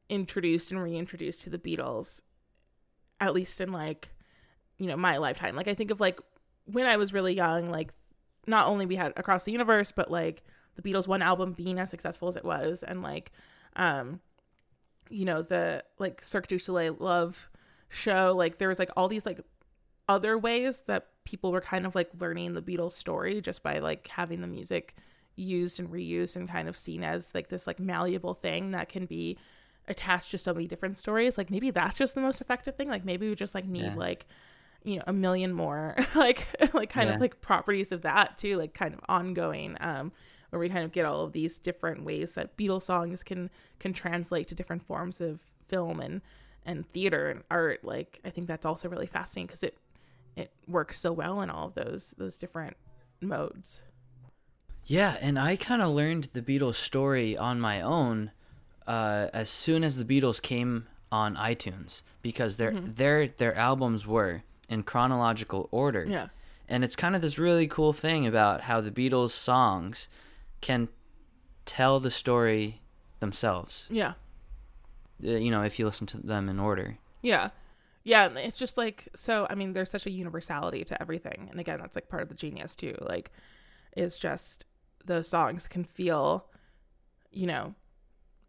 introduced 0.10 0.72
and 0.72 0.82
reintroduced 0.82 1.44
to 1.44 1.50
the 1.50 1.58
beatles 1.58 2.22
at 3.20 3.34
least 3.34 3.62
in 3.62 3.72
like 3.72 4.10
you 4.78 4.88
know 4.88 4.98
my 4.98 5.18
lifetime. 5.18 5.56
Like 5.56 5.68
i 5.68 5.74
think 5.74 5.92
of 5.92 6.00
like 6.00 6.20
when 6.66 6.86
i 6.86 6.98
was 6.98 7.14
really 7.14 7.36
young 7.36 7.68
like 7.68 7.92
not 8.48 8.68
only 8.68 8.86
we 8.86 8.96
had 8.96 9.14
across 9.16 9.44
the 9.44 9.52
universe 9.52 9.92
but 9.92 10.12
like 10.12 10.44
the 10.76 10.82
beatles 10.82 11.08
one 11.08 11.22
album 11.22 11.54
being 11.54 11.80
as 11.80 11.90
successful 11.90 12.28
as 12.28 12.36
it 12.36 12.44
was 12.46 12.84
and 12.84 13.02
like 13.02 13.32
um 13.76 14.20
you 15.10 15.26
know 15.26 15.42
the 15.42 15.84
like 16.00 16.24
cirque 16.24 16.48
du 16.48 16.58
soleil 16.58 16.96
love 17.00 17.50
show 17.90 18.34
like 18.36 18.58
there 18.58 18.70
was 18.70 18.80
like 18.80 18.90
all 18.98 19.08
these 19.08 19.26
like 19.26 19.40
other 20.10 20.38
ways 20.38 20.82
that 20.88 21.08
people 21.24 21.52
were 21.52 21.62
kind 21.62 21.86
of 21.86 21.96
like 21.96 22.10
learning 22.20 22.54
the 22.54 22.62
beatles 22.62 22.94
story 22.94 23.40
just 23.40 23.64
by 23.64 23.80
like 23.80 24.08
having 24.08 24.42
the 24.42 24.48
music 24.48 24.96
used 25.36 25.80
and 25.80 25.90
reused 25.90 26.36
and 26.36 26.48
kind 26.50 26.68
of 26.68 26.76
seen 26.78 27.04
as 27.04 27.34
like 27.34 27.50
this 27.50 27.66
like 27.68 27.80
malleable 27.80 28.34
thing 28.34 28.72
that 28.72 28.90
can 28.90 29.06
be 29.06 29.38
attached 29.88 30.32
to 30.32 30.38
so 30.38 30.54
many 30.54 30.68
different 30.68 30.96
stories 30.98 31.38
like 31.38 31.50
maybe 31.50 31.70
that's 31.72 31.98
just 31.98 32.16
the 32.16 32.22
most 32.22 32.40
effective 32.40 32.76
thing 32.76 32.88
like 32.88 33.04
maybe 33.04 33.28
we 33.28 33.36
just 33.36 33.54
like 33.56 33.66
need 33.66 33.84
Yeah. 33.84 33.96
like 33.96 34.26
you 34.84 34.98
know 34.98 35.04
a 35.08 35.14
million 35.14 35.52
more 35.54 35.96
like 36.16 36.48
like 36.74 36.90
kind 36.90 37.10
Yeah. 37.10 37.16
of 37.16 37.22
like 37.22 37.42
properties 37.42 37.92
of 37.92 38.04
that 38.04 38.38
too 38.38 38.56
like 38.58 38.74
kind 38.74 38.94
of 38.94 39.00
ongoing 39.10 39.76
um 39.82 40.12
where 40.52 40.60
we 40.60 40.70
kind 40.70 40.86
of 40.86 40.92
get 40.92 41.06
all 41.06 41.22
of 41.22 41.32
these 41.34 41.58
different 41.58 42.04
ways 42.06 42.34
that 42.34 42.56
Beatles 42.58 42.84
songs 42.84 43.24
can 43.24 43.50
can 43.80 43.92
translate 43.92 44.48
to 44.50 44.56
different 44.56 44.84
forms 44.84 45.20
of 45.20 45.40
film 45.68 46.00
and 46.00 46.22
and 46.66 46.88
theater 46.94 47.30
and 47.30 47.42
art 47.50 47.84
like 47.84 48.20
I 48.24 48.30
think 48.30 48.48
that's 48.48 48.66
also 48.66 48.88
really 48.88 49.08
fascinating 49.08 49.48
because 49.48 49.64
it 49.64 49.78
it 50.36 50.52
works 50.68 51.00
so 51.00 51.12
well 51.12 51.42
in 51.42 51.50
all 51.50 51.68
of 51.68 51.74
those 51.74 52.14
those 52.18 52.38
different 52.38 52.78
modes 53.20 53.84
Yeah, 54.86 55.18
and 55.22 55.40
I 55.40 55.56
kind 55.56 55.82
of 55.82 55.92
learned 55.94 56.30
the 56.34 56.42
Beatles 56.42 56.76
story 56.76 57.38
on 57.38 57.60
my 57.60 57.82
own 57.82 58.32
uh, 58.86 59.28
as 59.34 59.50
soon 59.50 59.84
as 59.84 59.98
the 59.98 60.06
Beatles 60.06 60.42
came 60.42 60.88
on 61.12 61.36
iTunes 61.36 62.02
because 62.22 62.58
their 62.58 62.72
their 62.72 63.28
their 63.28 63.56
albums 63.56 64.06
were 64.08 64.44
in 64.68 64.84
chronological 64.84 65.68
order. 65.72 66.06
yeah 66.10 66.28
And 66.68 66.84
it's 66.84 66.96
kind 66.96 67.16
of 67.16 67.22
this 67.22 67.38
really 67.38 67.68
cool 67.68 67.94
thing 67.94 68.26
about 68.26 68.62
how 68.62 68.82
the 68.82 68.92
Beatles 68.92 69.30
songs 69.30 70.08
can 70.62 70.90
tell 71.66 72.00
the 72.00 72.12
story 72.12 72.82
themselves. 73.20 73.88
yeah 73.90 74.14
Uh, 75.24 75.32
you 75.32 75.52
know, 75.52 75.62
if 75.64 75.78
you 75.80 75.86
listen 75.86 76.08
to 76.08 76.18
them 76.18 76.50
in 76.50 76.60
order. 76.60 76.98
Yeah. 77.22 77.52
Yeah, 78.04 78.28
it's 78.36 78.58
just 78.60 78.78
like 78.78 79.08
so 79.16 79.48
I 79.50 79.56
mean 79.56 79.72
there's 79.74 79.90
such 79.92 80.06
a 80.08 80.12
universality 80.12 80.84
to 80.86 81.02
everything. 81.02 81.48
And 81.52 81.60
again, 81.60 81.80
that's 81.80 81.96
like 81.96 82.10
part 82.10 82.24
of 82.24 82.28
the 82.30 82.36
genius 82.36 82.76
too. 82.76 82.96
Like 83.00 83.32
it's 83.96 84.20
just 84.20 84.66
those 85.06 85.28
songs 85.28 85.68
can 85.68 85.84
feel 85.84 86.48
you 87.32 87.48
know 87.48 87.74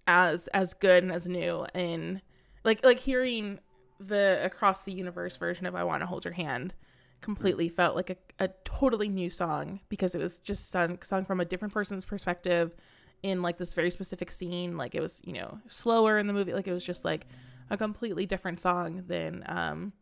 as 0.06 0.48
as 0.48 0.74
good 0.74 1.02
and 1.02 1.12
as 1.12 1.26
new 1.26 1.66
and 1.74 2.20
like 2.64 2.84
like 2.84 2.98
hearing 2.98 3.58
the 4.00 4.40
across 4.42 4.82
the 4.82 4.92
universe 4.92 5.36
version 5.36 5.66
of 5.66 5.74
I 5.74 5.84
want 5.84 6.02
to 6.02 6.06
hold 6.06 6.24
your 6.24 6.34
hand 6.34 6.74
completely 7.20 7.70
felt 7.70 7.96
like 7.96 8.10
a, 8.10 8.16
a 8.38 8.48
totally 8.64 9.08
new 9.08 9.30
song 9.30 9.80
because 9.88 10.14
it 10.14 10.20
was 10.20 10.38
just 10.40 10.70
sung 10.70 10.98
sung 11.02 11.24
from 11.24 11.40
a 11.40 11.44
different 11.44 11.72
person's 11.72 12.04
perspective 12.04 12.74
in 13.22 13.40
like 13.40 13.56
this 13.56 13.72
very 13.72 13.90
specific 13.90 14.30
scene. 14.30 14.76
Like 14.76 14.94
it 14.94 15.00
was 15.00 15.22
you 15.24 15.32
know 15.32 15.58
slower 15.66 16.18
in 16.18 16.26
the 16.26 16.34
movie. 16.34 16.52
Like 16.52 16.68
it 16.68 16.72
was 16.72 16.84
just 16.84 17.04
like 17.04 17.26
a 17.70 17.78
completely 17.78 18.26
different 18.26 18.60
song 18.60 19.04
than 19.06 19.42
um 19.46 19.94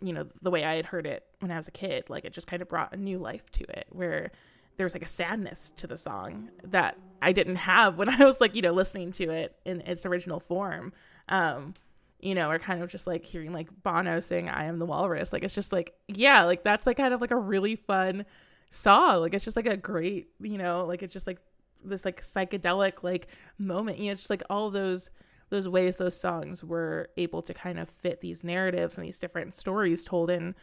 you 0.00 0.12
know 0.12 0.26
the 0.42 0.50
way 0.50 0.64
I 0.64 0.74
had 0.74 0.86
heard 0.86 1.06
it 1.06 1.22
when 1.38 1.52
I 1.52 1.56
was 1.56 1.68
a 1.68 1.72
kid. 1.72 2.10
Like 2.10 2.24
it 2.24 2.32
just 2.32 2.48
kind 2.48 2.60
of 2.60 2.68
brought 2.68 2.92
a 2.92 2.96
new 2.96 3.18
life 3.18 3.48
to 3.52 3.78
it 3.78 3.86
where 3.90 4.32
there 4.76 4.84
was 4.84 4.94
like 4.94 5.02
a 5.02 5.06
sadness 5.06 5.72
to 5.76 5.86
the 5.86 5.96
song 5.96 6.50
that 6.64 6.96
I 7.22 7.32
didn't 7.32 7.56
have 7.56 7.96
when 7.96 8.08
I 8.20 8.24
was 8.24 8.40
like 8.40 8.54
you 8.54 8.62
know 8.62 8.72
listening 8.72 9.12
to 9.12 9.30
it 9.30 9.56
in 9.64 9.80
its 9.82 10.06
original 10.06 10.40
form. 10.40 10.92
Um 11.28 11.74
you 12.20 12.34
know 12.34 12.50
or 12.50 12.58
kind 12.58 12.82
of 12.82 12.90
just 12.90 13.06
like 13.06 13.24
hearing 13.24 13.52
like 13.52 13.68
Bono 13.82 14.20
sing 14.20 14.48
I 14.48 14.64
am 14.64 14.78
the 14.78 14.86
walrus. 14.86 15.32
Like 15.32 15.44
it's 15.44 15.54
just 15.54 15.72
like 15.72 15.94
yeah 16.08 16.44
like 16.44 16.64
that's 16.64 16.86
like 16.86 16.96
kind 16.96 17.14
of 17.14 17.20
like 17.20 17.30
a 17.30 17.36
really 17.36 17.76
fun 17.76 18.24
song. 18.70 19.20
Like 19.20 19.34
it's 19.34 19.44
just 19.44 19.56
like 19.56 19.66
a 19.66 19.76
great 19.76 20.28
you 20.40 20.58
know 20.58 20.84
like 20.84 21.02
it's 21.02 21.12
just 21.12 21.26
like 21.26 21.38
this 21.84 22.04
like 22.04 22.22
psychedelic 22.22 23.02
like 23.02 23.28
moment. 23.58 23.98
You 23.98 24.06
know 24.06 24.12
it's 24.12 24.22
just 24.22 24.30
like 24.30 24.42
all 24.50 24.70
those 24.70 25.10
those 25.48 25.68
ways 25.68 25.96
those 25.96 26.18
songs 26.18 26.64
were 26.64 27.08
able 27.16 27.40
to 27.40 27.54
kind 27.54 27.78
of 27.78 27.88
fit 27.88 28.20
these 28.20 28.42
narratives 28.42 28.96
and 28.96 29.06
these 29.06 29.18
different 29.20 29.54
stories 29.54 30.04
told 30.04 30.28
in 30.30 30.54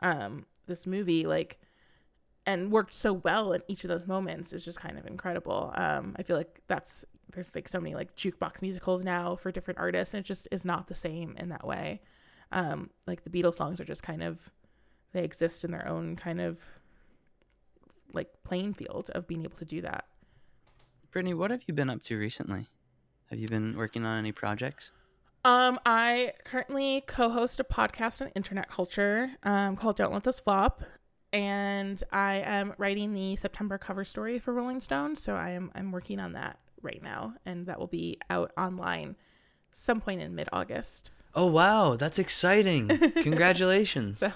um 0.00 0.46
this 0.66 0.86
movie. 0.86 1.26
Like 1.26 1.59
and 2.46 2.70
worked 2.70 2.94
so 2.94 3.12
well 3.12 3.52
in 3.52 3.62
each 3.68 3.84
of 3.84 3.90
those 3.90 4.06
moments 4.06 4.52
is 4.52 4.64
just 4.64 4.80
kind 4.80 4.98
of 4.98 5.06
incredible 5.06 5.72
um 5.76 6.14
i 6.18 6.22
feel 6.22 6.36
like 6.36 6.60
that's 6.68 7.04
there's 7.32 7.54
like 7.54 7.68
so 7.68 7.80
many 7.80 7.94
like 7.94 8.14
jukebox 8.16 8.62
musicals 8.62 9.04
now 9.04 9.36
for 9.36 9.52
different 9.52 9.78
artists 9.78 10.14
and 10.14 10.24
it 10.24 10.26
just 10.26 10.48
is 10.50 10.64
not 10.64 10.88
the 10.88 10.94
same 10.94 11.36
in 11.38 11.48
that 11.48 11.66
way 11.66 12.00
um 12.52 12.90
like 13.06 13.22
the 13.24 13.30
beatles 13.30 13.54
songs 13.54 13.80
are 13.80 13.84
just 13.84 14.02
kind 14.02 14.22
of 14.22 14.50
they 15.12 15.22
exist 15.22 15.64
in 15.64 15.70
their 15.70 15.86
own 15.86 16.16
kind 16.16 16.40
of 16.40 16.58
like 18.12 18.28
playing 18.42 18.74
field 18.74 19.10
of 19.14 19.28
being 19.28 19.44
able 19.44 19.56
to 19.56 19.64
do 19.64 19.80
that 19.80 20.04
Brittany, 21.10 21.34
what 21.34 21.50
have 21.50 21.62
you 21.66 21.74
been 21.74 21.90
up 21.90 22.02
to 22.02 22.16
recently? 22.16 22.66
Have 23.30 23.38
you 23.40 23.48
been 23.48 23.76
working 23.76 24.04
on 24.04 24.16
any 24.18 24.30
projects? 24.30 24.92
Um, 25.44 25.80
I 25.84 26.34
currently 26.44 27.02
co-host 27.06 27.58
a 27.58 27.64
podcast 27.64 28.20
on 28.20 28.28
internet 28.36 28.68
culture 28.68 29.32
um, 29.42 29.74
called 29.74 29.96
"Don't 29.96 30.12
Let 30.12 30.22
This 30.22 30.38
Flop," 30.38 30.82
and 31.32 32.02
I 32.12 32.42
am 32.44 32.74
writing 32.78 33.14
the 33.14 33.36
September 33.36 33.78
cover 33.78 34.04
story 34.04 34.38
for 34.38 34.52
Rolling 34.52 34.80
Stone. 34.80 35.16
So 35.16 35.34
I 35.34 35.50
am 35.50 35.70
I'm 35.74 35.92
working 35.92 36.20
on 36.20 36.32
that 36.32 36.58
right 36.82 37.02
now, 37.02 37.34
and 37.46 37.66
that 37.66 37.78
will 37.78 37.86
be 37.86 38.18
out 38.28 38.52
online 38.56 39.16
some 39.72 40.00
point 40.00 40.20
in 40.20 40.34
mid-August. 40.34 41.10
Oh 41.34 41.46
wow, 41.46 41.96
that's 41.96 42.18
exciting! 42.18 42.88
Congratulations. 43.22 44.20
So 44.20 44.32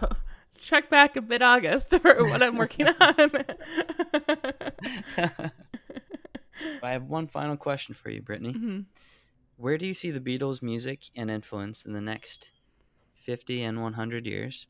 check 0.61 0.91
back 0.91 1.17
in 1.17 1.27
mid-August 1.27 1.91
for 2.03 2.25
what 2.25 2.43
I'm 2.43 2.57
working 2.57 2.87
on. 3.01 3.31
I 6.83 6.93
have 6.93 7.05
one 7.05 7.27
final 7.27 7.57
question 7.57 7.95
for 7.95 8.11
you, 8.11 8.23
Brittany. 8.23 8.53
Mm-hmm. 8.55 8.81
Where 9.57 9.79
do 9.79 9.87
you 9.87 9.95
see 9.95 10.11
the 10.11 10.21
Beatles' 10.21 10.63
music 10.63 11.03
and 11.17 11.31
influence 11.31 11.85
in 11.85 11.93
the 11.93 12.01
next 12.01 12.51
50 13.15 13.63
and 13.63 13.83
100 13.83 14.27
years? 14.27 14.67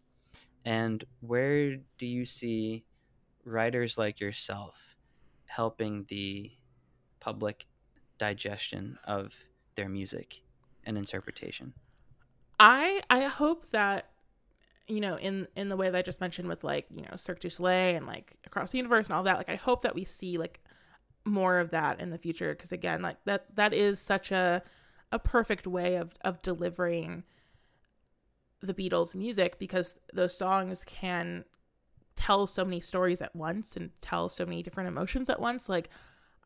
And 0.64 1.04
where 1.20 1.76
do 1.98 2.06
you 2.06 2.24
see 2.24 2.84
writers 3.44 3.98
like 3.98 4.20
yourself 4.20 4.96
helping 5.46 6.06
the 6.08 6.50
public 7.20 7.66
digestion 8.18 8.98
of 9.04 9.38
their 9.74 9.88
music 9.88 10.42
and 10.84 10.96
interpretation? 10.96 11.74
I 12.58 13.02
I 13.10 13.22
hope 13.22 13.70
that 13.70 14.10
you 14.86 15.00
know 15.00 15.16
in 15.16 15.48
in 15.56 15.68
the 15.68 15.76
way 15.76 15.90
that 15.90 15.98
I 15.98 16.02
just 16.02 16.20
mentioned 16.20 16.48
with 16.48 16.64
like 16.64 16.86
you 16.94 17.02
know 17.02 17.16
Cirque 17.16 17.40
du 17.40 17.50
Soleil 17.50 17.96
and 17.96 18.06
like 18.06 18.36
across 18.46 18.70
the 18.70 18.78
universe 18.78 19.08
and 19.08 19.16
all 19.16 19.24
that 19.24 19.38
like 19.38 19.48
I 19.48 19.56
hope 19.56 19.82
that 19.82 19.94
we 19.94 20.04
see 20.04 20.38
like 20.38 20.60
more 21.24 21.58
of 21.58 21.70
that 21.70 22.00
in 22.00 22.10
the 22.10 22.18
future 22.18 22.54
because 22.54 22.72
again 22.72 23.02
like 23.02 23.16
that 23.24 23.46
that 23.56 23.72
is 23.72 23.98
such 23.98 24.30
a 24.30 24.62
a 25.10 25.18
perfect 25.18 25.66
way 25.66 25.96
of 25.96 26.14
of 26.22 26.42
delivering 26.42 27.24
the 28.66 28.74
Beatles 28.74 29.14
music 29.14 29.58
because 29.58 29.94
those 30.12 30.36
songs 30.36 30.84
can 30.84 31.44
tell 32.16 32.46
so 32.46 32.64
many 32.64 32.80
stories 32.80 33.20
at 33.20 33.34
once 33.34 33.76
and 33.76 33.90
tell 34.00 34.28
so 34.28 34.44
many 34.44 34.62
different 34.62 34.88
emotions 34.88 35.28
at 35.28 35.40
once 35.40 35.68
like 35.68 35.88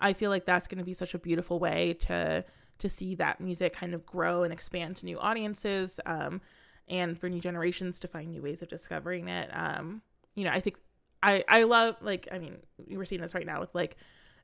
I 0.00 0.12
feel 0.12 0.30
like 0.30 0.44
that's 0.44 0.68
going 0.68 0.78
to 0.78 0.84
be 0.84 0.92
such 0.92 1.14
a 1.14 1.18
beautiful 1.18 1.58
way 1.58 1.94
to 2.00 2.44
to 2.78 2.88
see 2.88 3.16
that 3.16 3.40
music 3.40 3.72
kind 3.72 3.94
of 3.94 4.06
grow 4.06 4.44
and 4.44 4.52
expand 4.52 4.96
to 4.96 5.04
new 5.04 5.18
audiences 5.18 5.98
um, 6.06 6.40
and 6.86 7.18
for 7.18 7.28
new 7.28 7.40
generations 7.40 7.98
to 8.00 8.08
find 8.08 8.30
new 8.30 8.40
ways 8.40 8.62
of 8.62 8.68
discovering 8.68 9.28
it. 9.28 9.50
Um, 9.52 10.00
you 10.36 10.44
know, 10.44 10.50
I 10.50 10.60
think 10.60 10.78
I 11.22 11.44
I 11.48 11.64
love 11.64 11.96
like 12.00 12.28
I 12.30 12.38
mean 12.38 12.58
we're 12.88 13.04
seeing 13.04 13.20
this 13.20 13.34
right 13.34 13.46
now 13.46 13.60
with 13.60 13.74
like 13.74 13.96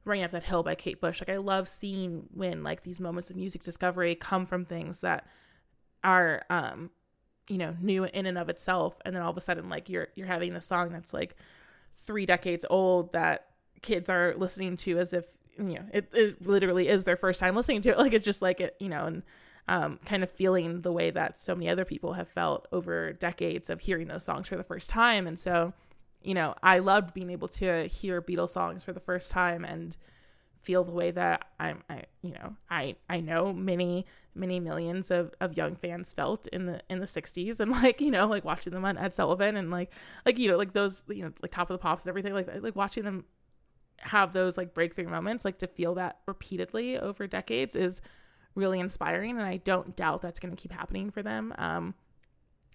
running 0.05 0.25
up 0.25 0.33
that 0.33 0.43
hill 0.43 0.63
by 0.63 0.75
Kate 0.75 1.01
Bush. 1.01 1.21
Like 1.21 1.31
I 1.31 1.39
love 1.39 1.69
seeing 1.69 2.27
when 2.33 2.63
like 2.63 2.83
these 2.83 3.01
moments 3.01 3.31
of 3.31 3.37
music 3.37 3.63
discovery 3.63 4.15
come 4.15 4.47
from 4.47 4.65
things 4.65 5.01
that 5.01 5.27
are 6.03 6.43
um 6.51 6.91
you 7.49 7.59
know 7.59 7.77
new 7.81 8.05
in 8.05 8.27
and 8.27 8.39
of 8.39 8.49
itself 8.49 8.97
and 9.05 9.15
then 9.15 9.23
all 9.23 9.31
of 9.31 9.37
a 9.37 9.41
sudden 9.41 9.69
like 9.69 9.89
you're 9.89 10.09
you're 10.15 10.27
having 10.27 10.55
this 10.55 10.65
song 10.65 10.91
that's 10.91 11.13
like 11.13 11.37
three 11.97 12.27
decades 12.27 12.65
old 12.71 13.13
that 13.13 13.47
kids 13.83 14.09
are 14.09 14.35
listening 14.37 14.77
to 14.77 14.99
as 14.99 15.13
if 15.13 15.25
you 15.59 15.75
know 15.75 15.85
it, 15.93 16.09
it 16.13 16.47
literally 16.47 16.89
is 16.89 17.05
their 17.05 17.17
first 17.17 17.39
time 17.41 17.55
listening 17.55 17.83
to 17.83 17.91
it. 17.91 17.99
Like 18.05 18.13
it's 18.13 18.25
just 18.25 18.43
like 18.43 18.61
it 18.61 18.77
you 18.81 18.89
know 18.89 19.07
and 19.07 19.23
um, 19.67 19.99
kind 20.05 20.23
of 20.23 20.31
feeling 20.31 20.83
the 20.83 20.93
way 20.93 21.11
that 21.11 21.39
so 21.39 21.55
many 21.55 21.71
other 21.71 21.87
people 21.87 22.13
have 22.13 22.29
felt 22.29 22.69
over 22.71 23.15
decades 23.15 23.71
of 23.71 23.81
hearing 23.81 24.09
those 24.09 24.23
songs 24.23 24.47
for 24.47 24.57
the 24.57 24.63
first 24.63 24.91
time. 24.91 25.27
And 25.27 25.41
so 25.41 25.73
you 26.25 26.35
know 26.35 26.55
i 26.63 26.79
loved 26.79 27.15
being 27.15 27.31
able 27.31 27.49
to 27.49 27.87
hear 27.87 28.21
beatles 28.21 28.49
songs 28.49 28.83
for 28.83 28.93
the 28.93 29.01
first 29.01 29.31
time 29.31 29.65
and 29.65 29.97
feel 30.65 30.83
the 30.83 30.93
way 30.93 31.11
that 31.11 31.47
i'm 31.61 31.83
i 31.91 32.03
you 32.23 32.33
know 32.33 32.57
i 32.71 32.97
i 33.09 33.21
know 33.21 33.53
many 33.53 34.07
many 34.35 34.59
millions 34.59 35.11
of, 35.11 35.33
of 35.41 35.57
young 35.57 35.77
fans 35.77 36.11
felt 36.11 36.47
in 36.49 36.67
the 36.67 36.81
in 36.89 36.99
the 36.99 37.07
60s 37.07 37.61
and 37.61 37.71
like 37.83 38.01
you 38.01 38.11
know 38.11 38.27
like 38.27 38.45
watching 38.45 38.73
them 38.73 38.85
on 38.85 38.97
ed 38.97 39.15
sullivan 39.15 39.57
and 39.57 39.71
like 39.71 39.93
like 40.25 40.39
you 40.39 40.49
know 40.49 40.57
like 40.57 40.73
those 40.73 41.05
you 41.09 41.23
know 41.23 41.33
like 41.43 41.53
top 41.53 41.71
of 41.71 41.75
the 41.75 41.79
pops 41.79 42.03
and 42.03 42.09
everything 42.09 42.33
like 42.33 42.49
like 42.63 42.75
watching 42.75 43.05
them 43.05 43.25
have 43.99 44.33
those 44.33 44.57
like 44.57 44.75
breakthrough 44.75 45.09
moments 45.09 45.45
like 45.45 45.59
to 45.59 45.67
feel 45.67 45.95
that 45.95 46.19
repeatedly 46.27 46.99
over 46.99 47.27
decades 47.27 47.77
is 47.77 48.01
really 48.55 48.81
inspiring 48.81 49.33
and 49.33 49.43
i 49.43 49.57
don't 49.59 49.97
doubt 49.97 50.23
that's 50.23 50.41
going 50.41 50.55
to 50.55 50.61
keep 50.61 50.73
happening 50.73 51.11
for 51.11 51.23
them. 51.23 51.53
Um 51.59 51.95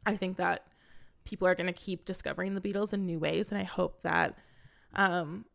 i 0.05 0.15
think 0.15 0.37
that 0.37 0.67
people 1.25 1.47
are 1.47 1.55
going 1.55 1.67
to 1.67 1.73
keep 1.73 2.05
discovering 2.05 2.55
the 2.55 2.61
beatles 2.61 2.93
in 2.93 3.05
new 3.05 3.19
ways 3.19 3.51
and 3.51 3.59
i 3.59 3.63
hope 3.63 4.01
that 4.01 4.37
um 4.95 5.45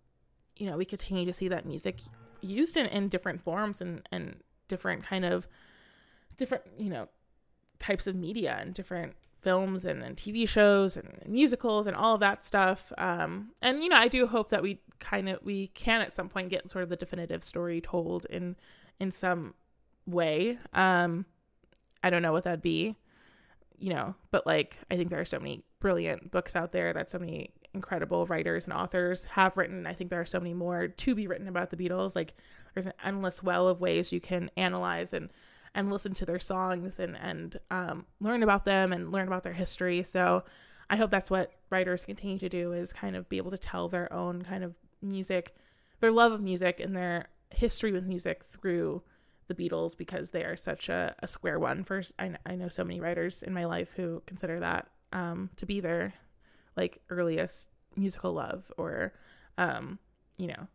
you 0.57 0.67
know 0.69 0.77
we 0.77 0.85
continue 0.85 1.25
to 1.25 1.33
see 1.33 1.49
that 1.49 1.67
music 1.67 2.01
used 2.45 2.77
in, 2.77 2.87
in 2.87 3.09
different 3.09 3.41
forms 3.41 3.81
and 3.81 4.07
and 4.13 4.37
different 4.69 5.05
kind 5.05 5.25
of 5.25 5.49
different 6.37 6.65
you 6.79 6.91
know 6.91 7.09
types 7.79 8.07
of 8.07 8.15
media 8.15 8.57
and 8.61 8.75
different 8.75 9.15
films 9.45 9.85
and, 9.85 10.03
and 10.03 10.17
TV 10.17 10.49
shows 10.49 10.97
and, 10.97 11.21
musicals 11.27 11.87
and 11.87 11.95
all 11.95 12.15
of 12.15 12.21
that 12.21 12.45
stuff. 12.45 12.91
Um, 12.99 13.51
and 13.63 13.83
you 13.83 13.91
know, 13.91 13.97
I 13.97 14.09
do 14.09 14.27
hope 14.27 14.49
that 14.49 14.63
we 14.63 14.81
kind 14.99 15.29
of 15.29 15.39
we 15.45 15.69
can 15.69 16.01
at 16.01 16.15
some 16.15 16.29
point 16.29 16.49
get 16.49 16.69
sort 16.69 16.83
of 16.83 16.89
the 16.89 16.97
definitive 16.97 17.45
story 17.45 17.81
told 17.81 18.27
in 18.31 18.57
in 18.99 19.11
some 19.11 19.55
way. 20.07 20.59
Um, 20.73 21.27
I 22.03 22.11
don't 22.11 22.23
know 22.23 22.33
what 22.33 22.45
that'd 22.45 22.63
be, 22.63 22.97
you 23.79 23.91
know, 23.91 24.15
but 24.31 24.47
like 24.47 24.79
I 24.91 24.97
think 24.97 25.11
there 25.11 25.21
are 25.21 25.27
so 25.27 25.39
many 25.39 25.63
brilliant 25.79 26.31
books 26.31 26.57
out 26.57 26.73
there 26.73 26.93
that 26.95 27.11
so 27.11 27.19
many 27.19 27.51
incredible 27.75 28.27
writers 28.27 28.65
and 28.65 28.73
authors 28.73 29.25
have 29.27 29.57
written. 29.57 29.87
I 29.87 29.93
think 29.93 30.11
there 30.11 30.21
are 30.21 30.27
so 30.27 30.41
many 30.41 30.55
more 30.55 30.89
to 30.89 31.15
be 31.15 31.27
written 31.27 31.49
about 31.49 31.71
the 31.71 31.77
Beatles. 31.77 32.15
Like 32.15 32.35
there's 32.73 32.87
an 32.87 32.93
endless 33.05 33.43
well 33.43 33.69
of 33.69 33.81
ways 33.81 34.13
you 34.13 34.21
can 34.21 34.51
analyze 34.57 35.13
and 35.13 35.31
and 35.75 35.91
listen 35.91 36.15
to 36.15 36.27
their 36.27 36.39
songs 36.39 37.01
and 37.01 37.17
and 37.17 37.59
um, 37.71 38.07
learn 38.21 38.43
about 38.43 38.65
them 38.65 38.93
and 38.93 39.13
learn 39.13 39.27
about 39.27 39.43
their 39.43 39.53
history. 39.53 40.03
So 40.03 40.45
I 40.89 40.97
hope 40.97 41.11
that's 41.11 41.31
what 41.31 41.53
writers 41.71 42.05
continue 42.05 42.39
to 42.39 42.49
do 42.49 42.73
is 42.73 42.93
kind 42.93 43.17
of 43.17 43.29
be 43.29 43.39
able 43.39 43.51
to 43.51 43.59
tell 43.59 43.89
their 43.89 44.13
own 44.13 44.43
kind 44.43 44.63
of 44.63 44.75
music, 45.03 45.55
their 46.01 46.13
love 46.13 46.33
of 46.33 46.41
music 46.41 46.81
and 46.81 46.97
their 46.97 47.29
history 47.51 47.93
with 47.93 48.05
music 48.05 48.45
through 48.45 49.03
the 49.47 49.55
Beatles 49.55 49.97
because 49.97 50.31
they 50.31 50.45
are 50.45 50.57
such 50.57 50.89
a, 50.89 51.15
a 51.21 51.27
square 51.27 51.59
one. 51.59 51.85
First, 51.85 52.13
I, 52.19 52.33
I 52.47 52.55
know 52.57 52.69
so 52.69 52.85
many 52.85 53.01
writers 53.01 53.43
in 53.43 53.53
my 53.53 53.65
life 53.65 53.93
who 53.93 54.23
consider 54.27 54.61
that 54.61 54.89
um, 55.13 55.51
to 55.57 55.67
be 55.67 55.81
their 55.81 56.15
like 56.77 57.01
earliest 57.11 57.69
musical 57.97 58.33
love 58.33 58.71
or 58.77 59.13
um, 59.59 59.99
you 60.37 60.49
know 60.49 60.67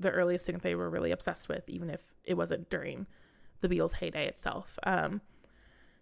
the 0.00 0.10
earliest 0.10 0.46
thing 0.46 0.58
they 0.58 0.74
were 0.74 0.90
really 0.90 1.12
obsessed 1.12 1.48
with, 1.48 1.68
even 1.68 1.88
if 1.88 2.00
it 2.24 2.34
wasn't 2.34 2.68
during 2.68 3.06
the 3.60 3.68
Beatles' 3.68 3.92
heyday 3.92 4.26
itself. 4.26 4.78
Um, 4.82 5.20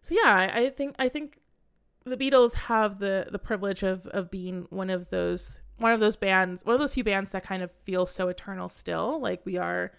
so 0.00 0.14
yeah, 0.14 0.34
I, 0.34 0.60
I 0.60 0.70
think 0.70 0.96
I 0.98 1.08
think 1.08 1.38
the 2.04 2.16
Beatles 2.16 2.54
have 2.54 2.98
the 2.98 3.26
the 3.30 3.38
privilege 3.38 3.82
of 3.82 4.06
of 4.08 4.30
being 4.30 4.66
one 4.70 4.90
of 4.90 5.10
those 5.10 5.60
one 5.78 5.92
of 5.92 6.00
those 6.00 6.16
bands, 6.16 6.64
one 6.64 6.74
of 6.74 6.80
those 6.80 6.94
few 6.94 7.04
bands 7.04 7.30
that 7.32 7.44
kind 7.44 7.62
of 7.62 7.70
feel 7.84 8.06
so 8.06 8.28
eternal 8.28 8.68
still. 8.68 9.20
Like 9.20 9.42
we 9.44 9.56
are, 9.56 9.92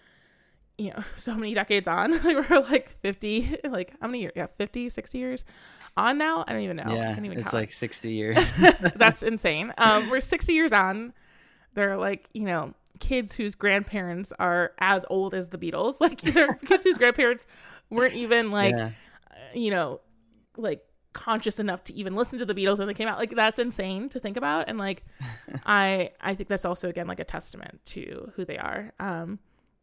you 0.78 0.90
know, 0.90 1.02
so 1.16 1.34
many 1.34 1.54
decades 1.54 1.88
on. 1.88 2.12
we're 2.24 2.60
like 2.70 2.96
50, 3.00 3.58
like 3.68 3.94
how 4.00 4.08
many 4.08 4.22
years? 4.22 4.32
Yeah, 4.34 4.46
50, 4.58 4.88
60 4.88 5.18
years 5.18 5.44
on 5.96 6.18
now. 6.18 6.44
I 6.46 6.52
don't 6.52 6.62
even 6.62 6.76
know. 6.76 6.84
Yeah, 6.88 7.12
even 7.12 7.32
it's 7.32 7.44
count. 7.44 7.54
like 7.54 7.72
60 7.72 8.10
years. 8.10 8.38
That's 8.96 9.22
insane. 9.32 9.72
Um, 9.78 10.10
we're 10.10 10.20
60 10.20 10.52
years 10.52 10.72
on. 10.72 11.12
They're 11.74 11.96
like, 11.96 12.28
you 12.32 12.42
know, 12.42 12.74
kids 13.00 13.34
whose 13.34 13.54
grandparents 13.54 14.32
are 14.38 14.72
as 14.78 15.04
old 15.10 15.34
as 15.34 15.48
the 15.48 15.58
Beatles. 15.58 15.96
Like, 16.00 16.20
they're 16.20 16.54
kids 16.54 16.84
whose 16.84 16.98
grandparents 16.98 17.46
weren't 17.90 18.14
even 18.14 18.50
like, 18.50 18.74
Yeah. 18.76 18.90
uh, 19.30 19.34
you 19.54 19.70
know, 19.70 20.00
like 20.56 20.84
conscious 21.12 21.58
enough 21.60 21.84
to 21.84 21.94
even 21.94 22.14
listen 22.16 22.38
to 22.40 22.44
the 22.44 22.54
Beatles 22.54 22.78
when 22.78 22.88
they 22.88 22.94
came 22.94 23.08
out. 23.08 23.18
Like, 23.18 23.34
that's 23.34 23.58
insane 23.58 24.08
to 24.10 24.20
think 24.20 24.36
about. 24.36 24.68
And 24.68 24.78
like, 24.78 25.04
I, 25.66 26.10
I 26.20 26.34
think 26.34 26.48
that's 26.48 26.64
also 26.64 26.88
again 26.88 27.06
like 27.06 27.20
a 27.20 27.24
testament 27.24 27.80
to 27.86 28.32
who 28.36 28.44
they 28.44 28.58
are. 28.58 28.92
Um, 29.00 29.38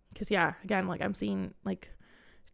because 0.10 0.30
yeah, 0.30 0.54
again, 0.65 0.88
like 0.88 1.02
I'm 1.02 1.13
seeing 1.13 1.54
like 1.63 1.89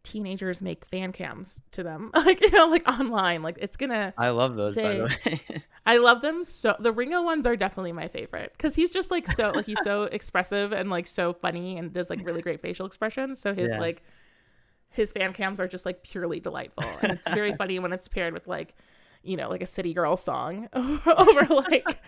teenagers 0.10 0.62
make 0.62 0.86
fan 0.86 1.12
cams 1.12 1.60
to 1.72 1.84
them, 1.84 2.12
like 2.15 2.41
you 2.41 2.52
know, 2.52 2.67
like 2.67 2.88
online. 2.88 3.43
Like 3.43 3.58
it's 3.60 3.78
gonna. 3.78 4.13
I 4.17 4.30
love 4.30 4.56
those, 4.56 4.76
by 4.76 4.96
the 4.96 5.04
way. 5.26 5.62
I 5.86 5.98
love 5.98 6.22
them 6.22 6.43
so. 6.43 6.76
The 6.80 6.91
Ringo 6.91 7.22
ones 7.24 7.46
are 7.46 7.56
definitely 7.56 7.91
my 7.93 8.08
favorite 8.08 8.52
because 8.54 8.76
he's 8.76 8.91
just 8.91 9.12
like 9.12 9.28
so 9.28 9.52
like 9.54 9.65
he's 9.65 9.82
so 9.84 10.04
expressive 10.12 10.72
and 10.72 10.89
like 10.89 11.08
so 11.08 11.34
funny 11.34 11.78
and 11.78 11.91
does 11.93 12.10
like 12.10 12.26
really 12.26 12.41
great 12.41 12.62
facial 12.62 12.86
expressions. 12.86 13.39
So 13.39 13.54
his 13.54 13.70
Yeah. 13.72 13.80
like 13.80 14.02
his 14.91 15.12
fan 15.12 15.34
cams 15.34 15.60
are 15.60 15.67
just 15.67 15.86
like 15.86 16.02
purely 16.04 16.39
delightful 16.39 16.86
and 17.02 17.12
it's 17.12 17.28
very 17.30 17.54
funny 17.56 17.78
when 17.78 17.93
it's 17.93 18.08
paired 18.08 18.34
with 18.34 18.48
like 18.48 18.74
you 19.28 19.38
know 19.38 19.50
like 19.50 19.62
a 19.62 19.66
city 19.68 19.94
girl 19.94 20.16
song 20.18 20.70
over 20.74 21.46
like 21.54 22.00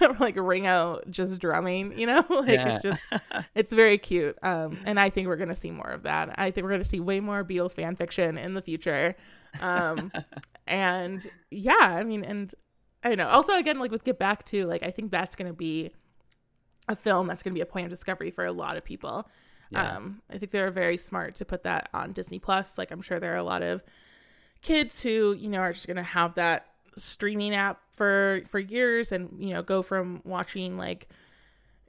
over, 0.00 0.14
like 0.20 0.36
Ringo 0.36 1.00
just 1.10 1.40
drumming. 1.40 1.98
You 1.98 2.06
know, 2.06 2.24
like 2.30 2.48
Yeah. 2.50 2.74
it's 2.74 2.82
just 2.82 3.06
it's 3.54 3.72
very 3.72 3.98
cute. 3.98 4.38
Um, 4.42 4.78
and 4.84 4.98
I 5.00 5.10
think 5.10 5.28
we're 5.28 5.36
gonna 5.36 5.54
see 5.54 5.70
more 5.70 5.90
of 5.90 6.04
that. 6.04 6.34
I 6.38 6.50
think 6.50 6.64
we're 6.64 6.70
gonna 6.70 6.84
see 6.84 7.00
way 7.00 7.20
more 7.20 7.44
Beatles 7.44 7.74
fan 7.74 7.94
fiction 7.94 8.38
in 8.38 8.54
the 8.54 8.62
future. 8.62 9.14
Um, 9.60 10.12
and 10.66 11.26
yeah, 11.50 11.74
I 11.80 12.04
mean, 12.04 12.24
and 12.24 12.54
I 13.02 13.08
don't 13.08 13.18
know. 13.18 13.28
Also, 13.28 13.54
again, 13.56 13.78
like 13.78 13.90
with 13.90 14.04
Get 14.04 14.18
Back 14.18 14.44
to, 14.46 14.66
like 14.66 14.82
I 14.82 14.90
think 14.90 15.10
that's 15.10 15.34
gonna 15.36 15.52
be 15.52 15.90
a 16.88 16.96
film 16.96 17.26
that's 17.26 17.42
gonna 17.42 17.54
be 17.54 17.60
a 17.60 17.66
point 17.66 17.84
of 17.86 17.90
discovery 17.90 18.30
for 18.30 18.44
a 18.44 18.52
lot 18.52 18.76
of 18.76 18.84
people. 18.84 19.28
Yeah. 19.70 19.96
Um, 19.96 20.22
I 20.30 20.38
think 20.38 20.50
they're 20.52 20.70
very 20.70 20.96
smart 20.96 21.34
to 21.36 21.44
put 21.44 21.64
that 21.64 21.90
on 21.92 22.12
Disney 22.12 22.38
Plus. 22.38 22.78
Like 22.78 22.90
I'm 22.90 23.02
sure 23.02 23.20
there 23.20 23.34
are 23.34 23.36
a 23.36 23.42
lot 23.42 23.62
of 23.62 23.82
kids 24.62 25.00
who 25.02 25.34
you 25.38 25.48
know 25.48 25.58
are 25.60 25.72
just 25.72 25.86
gonna 25.86 26.02
have 26.02 26.34
that 26.34 26.67
streaming 26.98 27.54
app 27.54 27.80
for 27.92 28.42
for 28.48 28.58
years 28.58 29.12
and 29.12 29.28
you 29.38 29.54
know 29.54 29.62
go 29.62 29.82
from 29.82 30.20
watching 30.24 30.76
like 30.76 31.08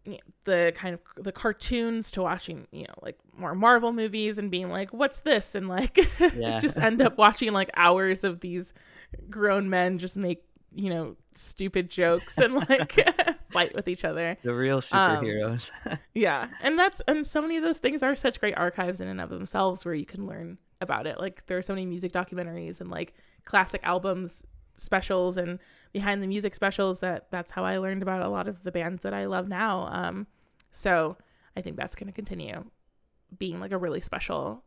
you 0.05 0.13
know, 0.13 0.17
the 0.45 0.73
kind 0.75 0.95
of 0.95 1.23
the 1.23 1.31
cartoons 1.31 2.09
to 2.11 2.21
watching 2.21 2.67
you 2.71 2.83
know 2.83 2.93
like 3.01 3.17
more 3.37 3.53
marvel 3.53 3.91
movies 3.93 4.37
and 4.37 4.49
being 4.49 4.69
like 4.69 4.91
what's 4.91 5.19
this 5.21 5.55
and 5.55 5.67
like 5.67 5.97
Yeah. 6.35 6.59
just 6.59 6.77
end 6.77 7.01
up 7.01 7.17
watching 7.17 7.51
like 7.53 7.69
hours 7.75 8.23
of 8.23 8.39
these 8.39 8.73
grown 9.29 9.69
men 9.69 9.97
just 9.99 10.15
make 10.17 10.43
you 10.73 10.89
know 10.89 11.15
stupid 11.33 11.89
jokes 11.89 12.37
and 12.37 12.53
like 12.55 12.93
fight 13.51 13.73
with 13.75 13.87
each 13.87 14.05
other 14.05 14.37
the 14.43 14.53
real 14.53 14.77
Um, 14.77 14.81
superheroes. 15.17 15.69
yeah 16.13 16.47
and 16.61 16.77
that's 16.79 17.01
and 17.07 17.25
so 17.25 17.41
many 17.41 17.57
of 17.57 17.63
those 17.63 17.79
things 17.79 18.01
are 18.03 18.15
such 18.15 18.39
great 18.39 18.55
archives 18.57 18.99
in 19.01 19.07
and 19.07 19.19
of 19.19 19.29
themselves 19.29 19.83
where 19.83 19.93
you 19.95 20.05
can 20.05 20.25
learn 20.27 20.57
about 20.81 21.05
it 21.07 21.19
like 21.19 21.45
there 21.47 21.57
are 21.57 21.61
so 21.61 21.73
many 21.73 21.85
music 21.85 22.11
documentaries 22.13 22.79
and 22.79 22.89
like 22.89 23.13
classic 23.45 23.81
albums 23.83 24.43
specials 24.79 25.37
and 25.37 25.59
behind 25.93 26.23
the 26.23 26.27
music 26.27 26.55
specials 26.55 26.99
that 26.99 27.27
that's 27.31 27.51
how 27.51 27.63
i 27.63 27.77
learned 27.77 28.01
about 28.01 28.21
a 28.21 28.29
lot 28.29 28.47
of 28.47 28.63
the 28.63 28.71
bands 28.71 29.03
that 29.03 29.13
i 29.13 29.25
love 29.25 29.47
now 29.47 29.87
um 29.91 30.25
so 30.71 31.17
i 31.55 31.61
think 31.61 31.75
that's 31.75 31.95
going 31.95 32.07
to 32.07 32.13
continue 32.13 32.63
being 33.37 33.59
like 33.59 33.71
a 33.71 33.77
really 33.77 34.01
special 34.01 34.63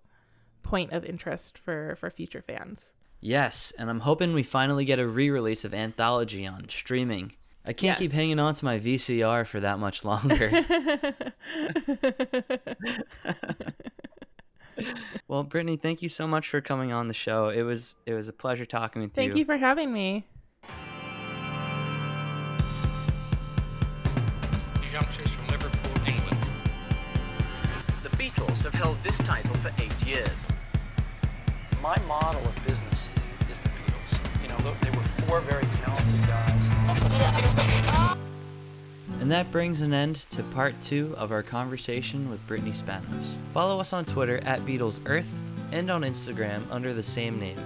point 0.62 0.92
of 0.92 1.04
interest 1.04 1.58
for 1.58 1.96
for 1.96 2.10
future 2.10 2.42
fans 2.42 2.92
yes, 3.22 3.72
and 3.78 3.88
I'm 3.88 4.00
hoping 4.00 4.34
we 4.34 4.42
finally 4.42 4.84
get 4.84 4.98
a 4.98 5.06
re-release 5.06 5.64
of 5.64 5.72
Anthology 5.72 6.46
on 6.46 6.68
streaming. 6.68 7.32
I 7.64 7.72
can't 7.72 7.96
keep 7.96 8.12
hanging 8.12 8.40
on 8.40 8.54
to 8.54 8.64
my 8.64 8.78
VCR 8.78 9.46
for 9.46 9.60
that 9.60 9.78
much 9.78 10.04
longer. 10.04 10.50
Well, 15.28 15.44
Brittany, 15.44 15.76
thank 15.76 16.02
you 16.02 16.08
so 16.08 16.26
much 16.26 16.48
for 16.48 16.60
coming 16.60 16.92
on 16.92 17.08
the 17.08 17.14
show. 17.14 17.48
It 17.48 17.62
was 17.62 17.94
it 18.06 18.14
was 18.14 18.28
a 18.28 18.32
pleasure 18.32 18.66
talking 18.66 19.02
with 19.02 19.10
you. 19.10 19.14
Thank 19.14 19.36
you 19.36 19.44
for 19.44 19.56
having 19.56 19.92
me. 19.92 20.26
Youngsters 24.92 25.28
from 25.28 25.46
Liverpool, 25.46 26.06
England. 26.06 26.38
The 28.02 28.10
Beatles 28.10 28.62
have 28.62 28.74
held 28.74 28.98
this 29.02 29.16
title 29.18 29.54
for 29.56 29.72
eight 29.82 30.06
years. 30.06 30.28
My 31.80 31.98
model 32.02 32.46
of 32.46 32.54
business 32.66 33.08
is 33.50 33.58
the 33.60 33.70
Beatles. 33.70 34.42
You 34.42 34.48
know, 34.48 34.76
they 34.82 34.90
were 34.90 35.04
four 35.26 35.40
very 35.40 35.64
talented 35.64 36.26
guys. 36.26 37.91
And 39.22 39.30
that 39.30 39.52
brings 39.52 39.82
an 39.82 39.94
end 39.94 40.16
to 40.30 40.42
part 40.42 40.80
two 40.80 41.14
of 41.16 41.30
our 41.30 41.44
conversation 41.44 42.28
with 42.28 42.44
Brittany 42.48 42.72
Spanos. 42.72 43.36
Follow 43.52 43.78
us 43.78 43.92
on 43.92 44.04
Twitter 44.04 44.40
at 44.42 44.66
Beatles 44.66 44.98
Earth 45.06 45.28
and 45.70 45.92
on 45.92 46.02
Instagram 46.02 46.64
under 46.72 46.92
the 46.92 47.04
same 47.04 47.38
name. 47.38 47.64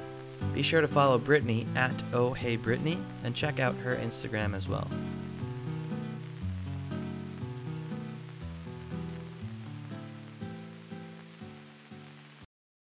Be 0.53 0.61
sure 0.63 0.83
to 0.83 0.87
follow 0.87 1.17
Brittany 1.17 1.67
at 1.75 1.95
Oh 2.13 2.35
Hey 2.35 2.57
Brittany 2.57 2.99
and 3.25 3.35
check 3.35 3.59
out 3.59 3.75
her 3.77 3.97
Instagram 3.97 4.55
as 4.55 4.69
well. 4.69 4.87